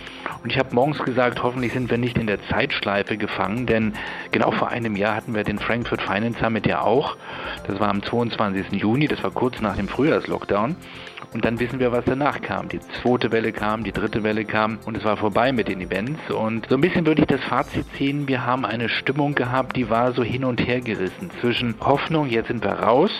Und 0.43 0.51
ich 0.51 0.57
habe 0.57 0.73
morgens 0.75 0.99
gesagt, 1.03 1.41
hoffentlich 1.43 1.73
sind 1.73 1.89
wir 1.89 1.97
nicht 1.97 2.17
in 2.17 2.27
der 2.27 2.41
Zeitschleife 2.49 3.17
gefangen, 3.17 3.65
denn 3.65 3.93
genau 4.31 4.51
vor 4.51 4.69
einem 4.69 4.95
Jahr 4.95 5.15
hatten 5.15 5.35
wir 5.35 5.43
den 5.43 5.59
Frankfurt 5.59 6.01
Finance 6.01 6.39
Summit 6.39 6.65
ja 6.65 6.81
auch. 6.81 7.15
Das 7.67 7.79
war 7.79 7.89
am 7.89 8.01
22. 8.01 8.81
Juni, 8.81 9.07
das 9.07 9.23
war 9.23 9.31
kurz 9.31 9.61
nach 9.61 9.77
dem 9.77 9.87
Frühjahrslockdown. 9.87 10.38
Lockdown. 10.39 10.75
Und 11.31 11.45
dann 11.45 11.59
wissen 11.59 11.79
wir, 11.79 11.91
was 11.91 12.05
danach 12.05 12.41
kam. 12.41 12.69
Die 12.69 12.79
zweite 12.79 13.31
Welle 13.31 13.51
kam, 13.51 13.83
die 13.83 13.91
dritte 13.91 14.23
Welle 14.23 14.45
kam 14.45 14.79
und 14.85 14.97
es 14.97 15.03
war 15.03 15.15
vorbei 15.15 15.51
mit 15.51 15.67
den 15.67 15.79
Events. 15.79 16.31
Und 16.31 16.67
so 16.69 16.75
ein 16.75 16.81
bisschen 16.81 17.05
würde 17.05 17.21
ich 17.21 17.27
das 17.27 17.43
Fazit 17.43 17.85
ziehen, 17.97 18.27
wir 18.27 18.47
haben 18.47 18.65
eine 18.65 18.89
Stimmung 18.89 19.35
gehabt, 19.35 19.75
die 19.75 19.91
war 19.91 20.13
so 20.13 20.23
hin 20.23 20.43
und 20.43 20.59
her 20.59 20.81
gerissen 20.81 21.29
zwischen 21.39 21.75
Hoffnung, 21.81 22.27
jetzt 22.29 22.47
sind 22.47 22.63
wir 22.63 22.71
raus, 22.71 23.11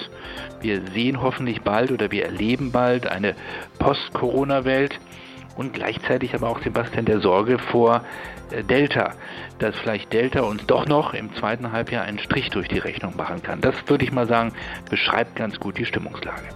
wir 0.62 0.82
sehen 0.88 1.22
hoffentlich 1.22 1.62
bald 1.62 1.92
oder 1.92 2.10
wir 2.10 2.26
erleben 2.26 2.72
bald 2.72 3.06
eine 3.06 3.36
Post-Corona-Welt 3.78 5.00
und 5.56 5.74
gleichzeitig 5.74 6.34
aber 6.34 6.50
auch 6.50 6.64
Sebastian 6.64 7.06
der 7.06 7.20
Sorge 7.20 7.60
vor 7.60 8.04
äh, 8.50 8.64
Delta, 8.64 9.12
dass 9.60 9.76
vielleicht 9.76 10.12
Delta 10.14 10.42
uns 10.42 10.66
doch 10.66 10.88
noch 10.88 11.14
im 11.14 11.32
zweiten 11.36 11.72
Halbjahr 11.72 12.06
einen 12.06 12.18
Strich 12.18 12.50
durch 12.50 12.70
die 12.70 12.80
Rechnung 12.80 13.16
machen 13.16 13.44
kann. 13.44 13.62
Das 13.62 13.76
würde 13.86 14.04
ich 14.04 14.12
mal 14.12 14.26
sagen, 14.26 14.52
beschreibt 14.90 15.36
ganz 15.36 15.60
gut 15.60 15.78
die 15.78 15.86
Stimmungslage 15.86 16.50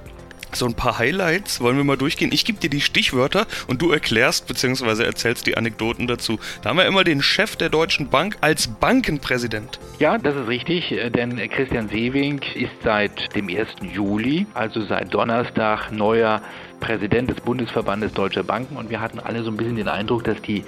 so 0.56 0.66
ein 0.66 0.74
paar 0.74 1.00
Highlights 1.00 1.62
wollen 1.62 1.78
wir 1.78 1.84
mal 1.84 1.98
durchgehen. 1.98 2.32
Ich 2.34 2.46
gebe 2.46 2.60
dir 2.60 2.70
die 2.70 2.82
Stichwörter 2.82 3.46
und 3.68 3.82
du 3.82 3.92
erklärst 3.92 4.48
bzw. 4.48 5.04
erzählst 5.04 5.46
die 5.48 5.58
Anekdoten 5.58 6.08
dazu. 6.08 6.40
Da 6.62 6.70
haben 6.70 6.78
wir 6.78 6.86
immer 6.86 7.04
den 7.04 7.22
Chef 7.22 7.56
der 7.56 7.70
Deutschen 7.70 8.10
Bank 8.10 8.38
als 8.42 8.68
Bankenpräsident. 8.68 9.80
Ja, 10.00 10.18
das 10.18 10.36
ist 10.36 10.48
richtig, 10.48 10.92
äh, 10.92 11.10
denn 11.10 11.38
Christian 11.50 11.90
Sewing 11.90 12.42
ist 12.56 12.72
seit 12.84 13.36
dem 13.36 13.50
1. 13.50 13.68
Juli, 13.94 14.48
also 14.54 14.82
seit 14.82 15.14
Donnerstag, 15.14 15.92
neuer 15.92 16.42
Präsident 16.80 17.30
des 17.30 17.40
Bundesverbandes 17.40 18.12
Deutscher 18.14 18.44
Banken 18.44 18.76
und 18.76 18.90
wir 18.90 19.00
hatten 19.00 19.20
alle 19.20 19.44
so 19.44 19.52
ein 19.52 19.56
bisschen 19.56 19.78
den 19.78 19.88
Eindruck, 19.88 20.26
dass 20.26 20.42
die 20.42 20.66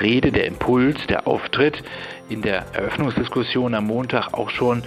Rede, 0.00 0.30
der 0.30 0.46
Impuls, 0.46 0.98
der 1.08 1.26
Auftritt 1.26 1.82
in 2.28 2.42
der 2.42 2.66
Eröffnungsdiskussion 2.74 3.74
am 3.74 3.86
Montag 3.86 4.34
auch 4.34 4.50
schon 4.50 4.82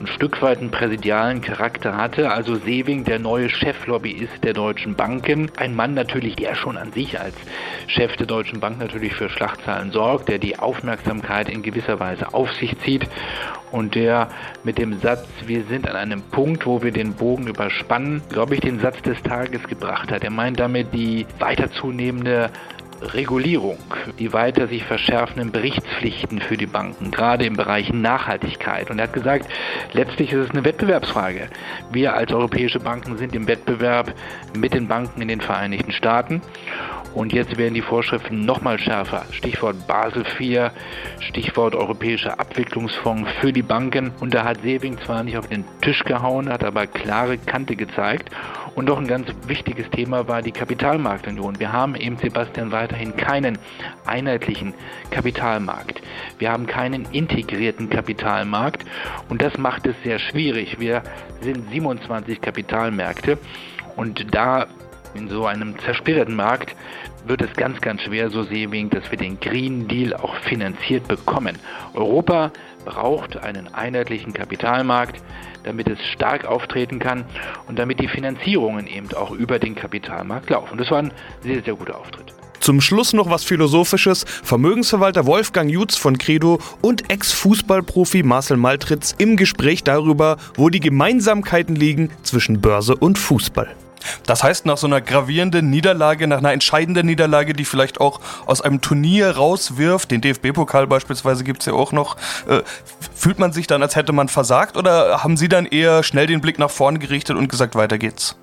ein 0.00 0.06
Stück 0.06 0.40
weit 0.40 0.58
einen 0.58 0.70
präsidialen 0.70 1.42
Charakter 1.42 1.96
hatte. 1.96 2.30
Also 2.30 2.54
Sewing, 2.54 3.04
der 3.04 3.18
neue 3.18 3.50
Cheflobbyist 3.50 4.42
der 4.42 4.54
deutschen 4.54 4.94
Banken. 4.94 5.50
Ein 5.58 5.74
Mann 5.74 5.92
natürlich, 5.92 6.36
der 6.36 6.54
schon 6.54 6.78
an 6.78 6.92
sich 6.92 7.20
als 7.20 7.34
Chef 7.86 8.16
der 8.16 8.26
Deutschen 8.26 8.60
Bank 8.60 8.78
natürlich 8.78 9.14
für 9.14 9.28
Schlachtzahlen 9.28 9.90
sorgt, 9.92 10.28
der 10.28 10.38
die 10.38 10.58
Aufmerksamkeit 10.58 11.50
in 11.50 11.62
gewisser 11.62 12.00
Weise 12.00 12.32
auf 12.32 12.50
sich 12.54 12.78
zieht 12.80 13.08
und 13.72 13.94
der 13.94 14.28
mit 14.64 14.78
dem 14.78 15.00
Satz, 15.00 15.26
wir 15.46 15.64
sind 15.64 15.88
an 15.88 15.96
einem 15.96 16.22
Punkt, 16.22 16.66
wo 16.66 16.82
wir 16.82 16.92
den 16.92 17.14
Bogen 17.14 17.46
überspannen, 17.46 18.22
glaube 18.30 18.54
ich, 18.54 18.60
den 18.60 18.80
Satz 18.80 19.02
des 19.02 19.22
Tages 19.22 19.62
gebracht 19.64 20.10
hat. 20.10 20.24
Er 20.24 20.30
meint 20.30 20.58
damit 20.58 20.92
die 20.94 21.26
weiter 21.38 21.70
zunehmende 21.70 22.50
Regulierung, 23.02 23.78
die 24.18 24.32
weiter 24.32 24.68
sich 24.68 24.84
verschärfenden 24.84 25.52
Berichtspflichten 25.52 26.40
für 26.40 26.56
die 26.56 26.66
Banken, 26.66 27.10
gerade 27.10 27.44
im 27.44 27.54
Bereich 27.54 27.92
Nachhaltigkeit. 27.92 28.90
Und 28.90 28.98
er 28.98 29.04
hat 29.04 29.12
gesagt, 29.12 29.46
letztlich 29.92 30.32
ist 30.32 30.48
es 30.48 30.50
eine 30.50 30.64
Wettbewerbsfrage. 30.64 31.48
Wir 31.90 32.14
als 32.14 32.32
europäische 32.32 32.80
Banken 32.80 33.16
sind 33.16 33.34
im 33.34 33.48
Wettbewerb 33.48 34.14
mit 34.56 34.74
den 34.74 34.88
Banken 34.88 35.22
in 35.22 35.28
den 35.28 35.40
Vereinigten 35.40 35.92
Staaten. 35.92 36.42
Und 37.14 37.32
jetzt 37.32 37.58
werden 37.58 37.74
die 37.74 37.82
Vorschriften 37.82 38.44
nochmal 38.44 38.78
schärfer. 38.78 39.24
Stichwort 39.32 39.86
Basel 39.86 40.24
IV, 40.38 40.70
Stichwort 41.18 41.74
Europäischer 41.74 42.38
Abwicklungsfonds 42.38 43.28
für 43.40 43.52
die 43.52 43.62
Banken. 43.62 44.12
Und 44.20 44.32
da 44.32 44.44
hat 44.44 44.62
Sewing 44.62 44.98
zwar 44.98 45.24
nicht 45.24 45.36
auf 45.36 45.48
den 45.48 45.64
Tisch 45.80 46.04
gehauen, 46.04 46.48
hat 46.48 46.62
aber 46.62 46.86
klare 46.86 47.38
Kante 47.38 47.74
gezeigt. 47.74 48.30
Und 48.76 48.86
noch 48.86 48.98
ein 48.98 49.08
ganz 49.08 49.26
wichtiges 49.46 49.90
Thema 49.90 50.28
war 50.28 50.42
die 50.42 50.52
Kapitalmarktunion. 50.52 51.58
Wir 51.58 51.72
haben 51.72 51.96
eben, 51.96 52.16
Sebastian, 52.16 52.70
weiterhin 52.70 53.16
keinen 53.16 53.58
einheitlichen 54.06 54.74
Kapitalmarkt. 55.10 56.00
Wir 56.38 56.52
haben 56.52 56.66
keinen 56.66 57.06
integrierten 57.10 57.90
Kapitalmarkt 57.90 58.84
und 59.28 59.42
das 59.42 59.58
macht 59.58 59.86
es 59.86 59.96
sehr 60.04 60.18
schwierig. 60.18 60.78
Wir 60.78 61.02
sind 61.40 61.70
27 61.70 62.40
Kapitalmärkte 62.40 63.38
und 63.96 64.34
da 64.34 64.66
in 65.14 65.28
so 65.28 65.46
einem 65.46 65.78
zersplitterten 65.80 66.34
Markt 66.34 66.74
wird 67.26 67.42
es 67.42 67.52
ganz, 67.54 67.80
ganz 67.80 68.02
schwer, 68.02 68.30
so 68.30 68.44
Sewing, 68.44 68.90
dass 68.90 69.10
wir 69.10 69.18
den 69.18 69.38
Green 69.40 69.88
Deal 69.88 70.14
auch 70.14 70.34
finanziert 70.36 71.06
bekommen. 71.08 71.58
Europa 71.94 72.50
braucht 72.84 73.36
einen 73.36 73.72
einheitlichen 73.74 74.32
Kapitalmarkt, 74.32 75.20
damit 75.64 75.88
es 75.88 75.98
stark 76.14 76.44
auftreten 76.44 76.98
kann 76.98 77.24
und 77.68 77.78
damit 77.78 78.00
die 78.00 78.08
Finanzierungen 78.08 78.86
eben 78.86 79.12
auch 79.14 79.30
über 79.32 79.58
den 79.58 79.74
Kapitalmarkt 79.74 80.50
laufen. 80.50 80.78
Das 80.78 80.90
war 80.90 80.98
ein 80.98 81.12
sehr, 81.42 81.62
sehr 81.62 81.74
guter 81.74 81.98
Auftritt. 81.98 82.32
Zum 82.60 82.82
Schluss 82.82 83.14
noch 83.14 83.30
was 83.30 83.42
Philosophisches. 83.42 84.24
Vermögensverwalter 84.24 85.24
Wolfgang 85.26 85.70
Jutz 85.70 85.96
von 85.96 86.18
Credo 86.18 86.60
und 86.82 87.10
Ex-Fußballprofi 87.10 88.22
Marcel 88.22 88.58
Maltritz 88.58 89.14
im 89.16 89.36
Gespräch 89.36 89.82
darüber, 89.82 90.36
wo 90.56 90.68
die 90.68 90.80
Gemeinsamkeiten 90.80 91.74
liegen 91.74 92.10
zwischen 92.22 92.60
Börse 92.60 92.96
und 92.96 93.18
Fußball. 93.18 93.74
Das 94.26 94.42
heißt, 94.42 94.66
nach 94.66 94.76
so 94.76 94.86
einer 94.86 95.00
gravierenden 95.00 95.70
Niederlage, 95.70 96.26
nach 96.26 96.38
einer 96.38 96.52
entscheidenden 96.52 97.06
Niederlage, 97.06 97.52
die 97.52 97.64
vielleicht 97.64 98.00
auch 98.00 98.20
aus 98.46 98.60
einem 98.60 98.80
Turnier 98.80 99.36
rauswirft, 99.36 100.10
den 100.10 100.20
DFB-Pokal 100.20 100.86
beispielsweise 100.86 101.44
gibt 101.44 101.60
es 101.60 101.66
ja 101.66 101.72
auch 101.72 101.92
noch, 101.92 102.16
äh, 102.48 102.62
fühlt 103.14 103.38
man 103.38 103.52
sich 103.52 103.66
dann, 103.66 103.82
als 103.82 103.96
hätte 103.96 104.12
man 104.12 104.28
versagt 104.28 104.76
oder 104.76 105.22
haben 105.22 105.36
Sie 105.36 105.48
dann 105.48 105.66
eher 105.66 106.02
schnell 106.02 106.26
den 106.26 106.40
Blick 106.40 106.58
nach 106.58 106.70
vorne 106.70 106.98
gerichtet 106.98 107.36
und 107.36 107.48
gesagt, 107.48 107.74
weiter 107.74 107.98
geht's? 107.98 108.36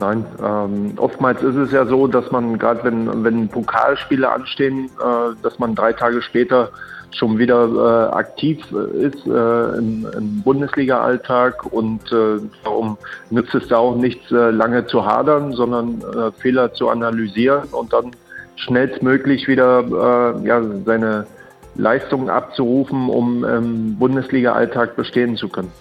Nein, 0.00 0.24
ähm, 0.40 0.92
oftmals 0.96 1.42
ist 1.42 1.56
es 1.56 1.72
ja 1.72 1.84
so, 1.84 2.06
dass 2.06 2.30
man 2.30 2.56
gerade 2.58 2.84
wenn, 2.84 3.24
wenn 3.24 3.48
Pokalspiele 3.48 4.30
anstehen, 4.30 4.90
äh, 5.00 5.34
dass 5.42 5.58
man 5.58 5.74
drei 5.74 5.92
Tage 5.92 6.22
später 6.22 6.70
schon 7.14 7.38
wieder 7.38 8.10
äh, 8.12 8.14
aktiv 8.14 8.58
äh, 8.72 9.06
ist 9.06 9.26
äh, 9.26 9.78
im, 9.78 10.06
im 10.16 10.42
Bundesliga-Alltag 10.42 11.72
und 11.72 12.12
äh, 12.12 12.40
darum 12.64 12.98
nützt 13.30 13.54
es 13.54 13.68
da 13.68 13.78
auch 13.78 13.96
nichts, 13.96 14.30
äh, 14.30 14.50
lange 14.50 14.86
zu 14.86 15.04
hadern, 15.04 15.52
sondern 15.52 16.02
äh, 16.02 16.32
Fehler 16.40 16.72
zu 16.74 16.88
analysieren 16.88 17.68
und 17.72 17.92
dann 17.92 18.10
schnellstmöglich 18.56 19.48
wieder 19.48 19.84
äh, 20.42 20.46
ja, 20.46 20.62
seine 20.84 21.26
Leistungen 21.76 22.28
abzurufen, 22.28 23.08
um 23.08 23.44
im 23.44 23.96
Bundesliga-Alltag 23.98 24.96
bestehen 24.96 25.36
zu 25.36 25.48
können. 25.48 25.72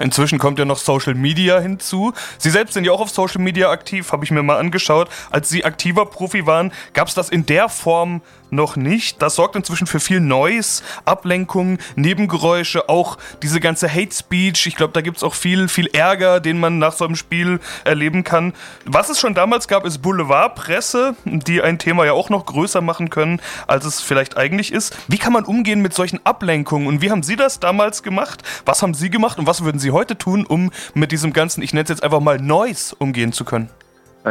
Inzwischen 0.00 0.38
kommt 0.38 0.58
ja 0.58 0.64
noch 0.64 0.78
Social 0.78 1.14
Media 1.14 1.60
hinzu. 1.60 2.12
Sie 2.38 2.50
selbst 2.50 2.74
sind 2.74 2.84
ja 2.84 2.92
auch 2.92 3.00
auf 3.00 3.10
Social 3.10 3.40
Media 3.40 3.70
aktiv, 3.70 4.10
habe 4.12 4.24
ich 4.24 4.30
mir 4.30 4.42
mal 4.42 4.58
angeschaut. 4.58 5.08
Als 5.30 5.48
Sie 5.48 5.64
aktiver 5.64 6.06
Profi 6.06 6.46
waren, 6.46 6.72
gab 6.92 7.08
es 7.08 7.14
das 7.14 7.30
in 7.30 7.46
der 7.46 7.68
Form 7.68 8.20
noch 8.50 8.76
nicht. 8.76 9.22
Das 9.22 9.34
sorgt 9.34 9.56
inzwischen 9.56 9.86
für 9.86 10.00
viel 10.00 10.20
Noise, 10.20 10.82
Ablenkung, 11.04 11.78
Nebengeräusche, 11.96 12.88
auch 12.88 13.18
diese 13.42 13.60
ganze 13.60 13.92
Hate 13.92 14.14
Speech. 14.14 14.66
Ich 14.66 14.76
glaube, 14.76 14.92
da 14.92 15.00
gibt 15.00 15.18
es 15.18 15.22
auch 15.22 15.34
viel, 15.34 15.68
viel 15.68 15.86
Ärger, 15.88 16.40
den 16.40 16.58
man 16.58 16.78
nach 16.78 16.92
so 16.92 17.04
einem 17.04 17.16
Spiel 17.16 17.60
erleben 17.84 18.24
kann. 18.24 18.52
Was 18.84 19.08
es 19.08 19.20
schon 19.20 19.34
damals 19.34 19.68
gab, 19.68 19.84
ist 19.84 19.98
Boulevardpresse, 19.98 21.16
die 21.24 21.62
ein 21.62 21.78
Thema 21.78 22.04
ja 22.04 22.12
auch 22.12 22.30
noch 22.30 22.46
größer 22.46 22.80
machen 22.80 23.10
können, 23.10 23.40
als 23.66 23.84
es 23.84 24.00
vielleicht 24.00 24.36
eigentlich 24.36 24.72
ist. 24.72 24.96
Wie 25.08 25.18
kann 25.18 25.32
man 25.32 25.44
umgehen 25.44 25.80
mit 25.80 25.94
solchen 25.94 26.20
Ablenkungen 26.24 26.86
und 26.86 27.02
wie 27.02 27.10
haben 27.10 27.22
Sie 27.22 27.36
das 27.36 27.60
damals 27.60 28.02
gemacht? 28.02 28.42
Was 28.64 28.82
haben 28.82 28.94
Sie 28.94 29.10
gemacht 29.10 29.38
und 29.38 29.46
was 29.46 29.64
würden 29.64 29.75
Sie 29.78 29.90
heute 29.90 30.18
tun, 30.18 30.46
um 30.46 30.70
mit 30.94 31.12
diesem 31.12 31.32
ganzen, 31.32 31.62
ich 31.62 31.72
nenne 31.72 31.84
es 31.84 31.90
jetzt 31.90 32.04
einfach 32.04 32.20
mal 32.20 32.38
Noise, 32.38 32.94
umgehen 32.98 33.32
zu 33.32 33.44
können? 33.44 33.68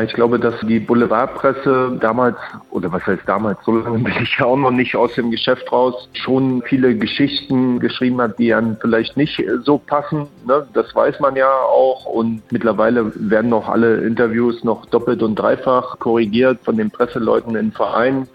Ich 0.03 0.13
glaube, 0.13 0.39
dass 0.39 0.55
die 0.67 0.81
Boulevardpresse 0.81 1.97
damals, 2.01 2.36
oder 2.69 2.91
was 2.91 3.05
heißt 3.08 3.21
damals, 3.27 3.60
so 3.63 3.77
lange 3.77 3.99
bin 3.99 4.13
ich 4.21 4.38
ja 4.38 4.45
auch 4.45 4.58
noch 4.58 4.71
nicht 4.71 4.93
aus 4.93 5.13
dem 5.13 5.31
Geschäft 5.31 5.71
raus, 5.71 6.10
schon 6.12 6.62
viele 6.63 6.97
Geschichten 6.97 7.79
geschrieben 7.79 8.19
hat, 8.19 8.38
die 8.38 8.53
einem 8.53 8.75
vielleicht 8.81 9.15
nicht 9.15 9.41
so 9.63 9.77
passen. 9.77 10.27
Ne? 10.45 10.67
Das 10.73 10.93
weiß 10.93 11.21
man 11.21 11.38
ja 11.38 11.49
auch. 11.49 12.05
Und 12.05 12.41
mittlerweile 12.51 13.13
werden 13.15 13.49
noch 13.49 13.69
alle 13.69 14.01
Interviews 14.05 14.65
noch 14.65 14.86
doppelt 14.88 15.23
und 15.23 15.36
dreifach 15.36 15.97
korrigiert 15.99 16.60
von 16.65 16.75
den 16.75 16.91
Presseleuten 16.91 17.55
in 17.55 17.71
Vereinen. 17.71 18.27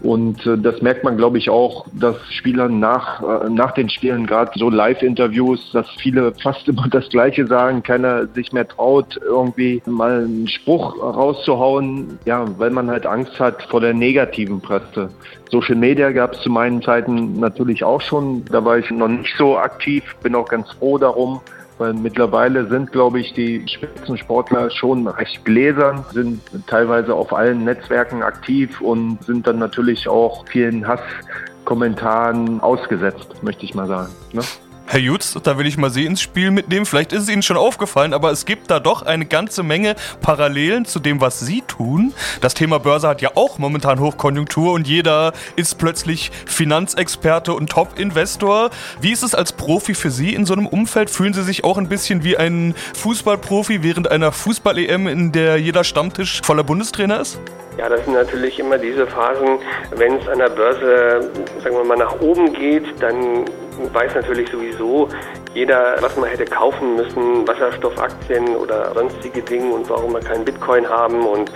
Und 0.00 0.44
äh, 0.46 0.58
das 0.58 0.82
merkt 0.82 1.04
man, 1.04 1.16
glaube 1.16 1.38
ich, 1.38 1.48
auch, 1.48 1.86
dass 1.92 2.16
Spieler 2.32 2.68
nach, 2.68 3.22
äh, 3.22 3.48
nach 3.48 3.72
den 3.72 3.88
Spielen, 3.88 4.26
gerade 4.26 4.50
so 4.56 4.68
Live-Interviews, 4.68 5.70
dass 5.72 5.88
viele 5.98 6.32
fast 6.42 6.66
immer 6.68 6.88
das 6.88 7.08
Gleiche 7.08 7.46
sagen, 7.46 7.82
keiner 7.82 8.26
sich 8.28 8.52
mehr 8.52 8.66
traut, 8.66 9.20
irgendwie 9.24 9.82
mal 9.86 10.24
einen 10.24 10.48
Spruch 10.48 11.00
rauszuhauen, 11.00 12.18
ja, 12.24 12.46
weil 12.58 12.70
man 12.70 12.90
halt 12.90 13.06
Angst 13.06 13.38
hat 13.38 13.62
vor 13.64 13.80
der 13.80 13.94
negativen 13.94 14.60
Presse. 14.60 15.08
Social 15.50 15.76
Media 15.76 16.10
gab 16.10 16.32
es 16.32 16.40
zu 16.40 16.50
meinen 16.50 16.82
Zeiten 16.82 17.38
natürlich 17.38 17.84
auch 17.84 18.00
schon, 18.00 18.44
da 18.46 18.64
war 18.64 18.78
ich 18.78 18.90
noch 18.90 19.08
nicht 19.08 19.34
so 19.36 19.58
aktiv, 19.58 20.02
bin 20.22 20.34
auch 20.34 20.48
ganz 20.48 20.70
froh 20.72 20.98
darum. 20.98 21.40
Weil 21.78 21.94
mittlerweile 21.94 22.66
sind, 22.68 22.92
glaube 22.92 23.20
ich, 23.20 23.32
die 23.32 23.66
Spitzensportler 23.66 24.70
schon 24.70 25.08
recht 25.08 25.44
gläsern, 25.44 26.04
sind 26.12 26.40
teilweise 26.66 27.14
auf 27.14 27.32
allen 27.32 27.64
Netzwerken 27.64 28.22
aktiv 28.22 28.80
und 28.80 29.22
sind 29.24 29.46
dann 29.46 29.58
natürlich 29.58 30.08
auch 30.08 30.46
vielen 30.48 30.86
Hasskommentaren 30.86 32.60
ausgesetzt, 32.60 33.42
möchte 33.42 33.64
ich 33.64 33.74
mal 33.74 33.88
sagen. 33.88 34.12
Ne? 34.32 34.42
Herr 34.86 35.00
Jutz, 35.00 35.38
da 35.42 35.56
will 35.56 35.66
ich 35.66 35.78
mal 35.78 35.90
Sie 35.90 36.04
ins 36.04 36.20
Spiel 36.20 36.50
mitnehmen. 36.50 36.84
Vielleicht 36.84 37.12
ist 37.12 37.22
es 37.22 37.28
Ihnen 37.28 37.42
schon 37.42 37.56
aufgefallen, 37.56 38.12
aber 38.12 38.30
es 38.30 38.44
gibt 38.44 38.70
da 38.70 38.78
doch 38.78 39.02
eine 39.02 39.24
ganze 39.24 39.62
Menge 39.62 39.94
Parallelen 40.20 40.84
zu 40.84 40.98
dem, 40.98 41.20
was 41.20 41.40
Sie 41.40 41.62
tun. 41.66 42.12
Das 42.40 42.54
Thema 42.54 42.78
Börse 42.78 43.08
hat 43.08 43.22
ja 43.22 43.30
auch 43.34 43.58
momentan 43.58 44.00
Hochkonjunktur 44.00 44.72
und 44.72 44.86
jeder 44.86 45.32
ist 45.56 45.78
plötzlich 45.78 46.30
Finanzexperte 46.46 47.54
und 47.54 47.70
Top-Investor. 47.70 48.70
Wie 49.00 49.12
ist 49.12 49.22
es 49.22 49.34
als 49.34 49.52
Profi 49.52 49.94
für 49.94 50.10
Sie 50.10 50.34
in 50.34 50.44
so 50.44 50.52
einem 50.52 50.66
Umfeld? 50.66 51.08
Fühlen 51.08 51.32
Sie 51.32 51.42
sich 51.42 51.64
auch 51.64 51.78
ein 51.78 51.88
bisschen 51.88 52.22
wie 52.24 52.36
ein 52.36 52.74
Fußballprofi 52.94 53.82
während 53.82 54.10
einer 54.10 54.32
Fußball-EM, 54.32 55.06
in 55.06 55.32
der 55.32 55.56
jeder 55.56 55.84
Stammtisch 55.84 56.42
voller 56.44 56.64
Bundestrainer 56.64 57.20
ist? 57.20 57.38
Ja, 57.78 57.88
das 57.88 58.04
sind 58.04 58.12
natürlich 58.12 58.58
immer 58.58 58.76
diese 58.76 59.06
Phasen, 59.06 59.58
wenn 59.96 60.16
es 60.16 60.28
an 60.28 60.38
der 60.38 60.50
Börse, 60.50 61.30
sagen 61.62 61.76
wir 61.76 61.84
mal, 61.84 61.96
nach 61.96 62.20
oben 62.20 62.52
geht, 62.52 62.84
dann 63.00 63.46
weiß 63.92 64.14
natürlich 64.14 64.50
sowieso 64.50 65.08
jeder, 65.54 65.96
was 66.00 66.16
man 66.16 66.28
hätte 66.28 66.44
kaufen 66.44 66.96
müssen, 66.96 67.46
Wasserstoffaktien 67.46 68.56
oder 68.56 68.92
sonstige 68.94 69.42
Dinge 69.42 69.72
und 69.72 69.88
warum 69.90 70.12
wir 70.14 70.20
keinen 70.20 70.44
Bitcoin 70.44 70.88
haben 70.88 71.26
und 71.26 71.50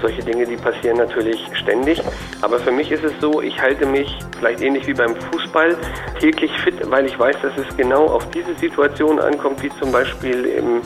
solche 0.00 0.22
Dinge, 0.22 0.44
die 0.44 0.56
passieren 0.56 0.98
natürlich 0.98 1.40
ständig. 1.54 2.02
Aber 2.42 2.58
für 2.58 2.72
mich 2.72 2.90
ist 2.90 3.04
es 3.04 3.12
so, 3.20 3.40
ich 3.40 3.60
halte 3.60 3.86
mich 3.86 4.18
vielleicht 4.38 4.60
ähnlich 4.60 4.86
wie 4.86 4.94
beim 4.94 5.14
Fußball 5.14 5.76
täglich 6.20 6.50
fit, 6.62 6.74
weil 6.90 7.06
ich 7.06 7.18
weiß, 7.18 7.36
dass 7.42 7.52
es 7.56 7.76
genau 7.76 8.06
auf 8.06 8.28
diese 8.30 8.54
Situation 8.54 9.20
ankommt, 9.20 9.62
wie 9.62 9.70
zum 9.80 9.92
Beispiel 9.92 10.44
im 10.44 10.82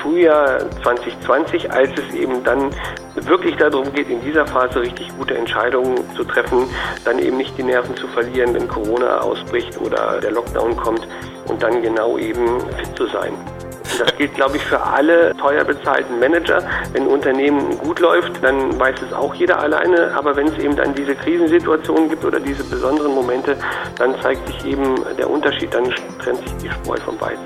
Frühjahr 0.00 0.58
2020, 0.82 1.70
als 1.72 1.90
es 1.98 2.14
eben 2.14 2.42
dann 2.42 2.70
wirklich 3.14 3.56
darum 3.56 3.92
geht, 3.92 4.08
in 4.08 4.20
dieser 4.22 4.46
Phase 4.46 4.80
richtig 4.80 5.08
gute 5.16 5.36
Entscheidungen 5.36 5.96
zu 6.16 6.24
treffen, 6.24 6.66
dann 7.04 7.18
eben 7.18 7.36
nicht 7.36 7.56
die 7.56 7.62
Nerven 7.62 7.96
zu 7.96 8.08
verlieren, 8.08 8.54
wenn 8.54 8.66
Corona 8.66 9.20
ausbricht 9.20 9.80
oder 9.80 10.20
der 10.20 10.32
Lockdown 10.32 10.76
kommt 10.76 11.06
und 11.48 11.62
dann 11.62 11.82
genau 11.92 12.16
eben 12.16 12.60
fit 12.76 12.96
zu 12.96 13.06
sein. 13.06 13.32
Und 13.34 14.00
das 14.00 14.16
gilt, 14.16 14.34
glaube 14.34 14.56
ich, 14.56 14.64
für 14.64 14.80
alle 14.80 15.36
teuer 15.36 15.64
bezahlten 15.64 16.18
Manager. 16.18 16.62
Wenn 16.92 17.02
ein 17.02 17.08
Unternehmen 17.08 17.76
gut 17.78 18.00
läuft, 18.00 18.42
dann 18.42 18.78
weiß 18.80 19.02
es 19.02 19.12
auch 19.12 19.34
jeder 19.34 19.58
alleine. 19.58 20.14
Aber 20.14 20.34
wenn 20.34 20.48
es 20.48 20.58
eben 20.58 20.74
dann 20.74 20.94
diese 20.94 21.14
Krisensituationen 21.14 22.08
gibt 22.08 22.24
oder 22.24 22.40
diese 22.40 22.64
besonderen 22.64 23.14
Momente, 23.14 23.56
dann 23.98 24.18
zeigt 24.22 24.46
sich 24.46 24.64
eben 24.64 24.94
der 25.18 25.28
Unterschied, 25.28 25.74
dann 25.74 25.84
trennt 26.22 26.38
sich 26.38 26.56
die 26.62 26.70
Spreu 26.70 26.96
vom 27.04 27.20
Weizen. 27.20 27.44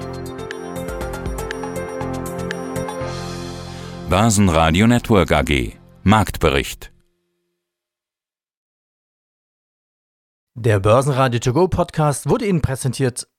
Börsenradio 4.08 4.86
Network 4.86 5.32
AG 5.32 5.72
Marktbericht 6.04 6.92
Der 10.54 10.78
Börsenradio 10.78 11.40
To 11.40 11.52
Go 11.52 11.68
Podcast 11.68 12.30
wurde 12.30 12.46
Ihnen 12.46 12.62
präsentiert 12.62 13.26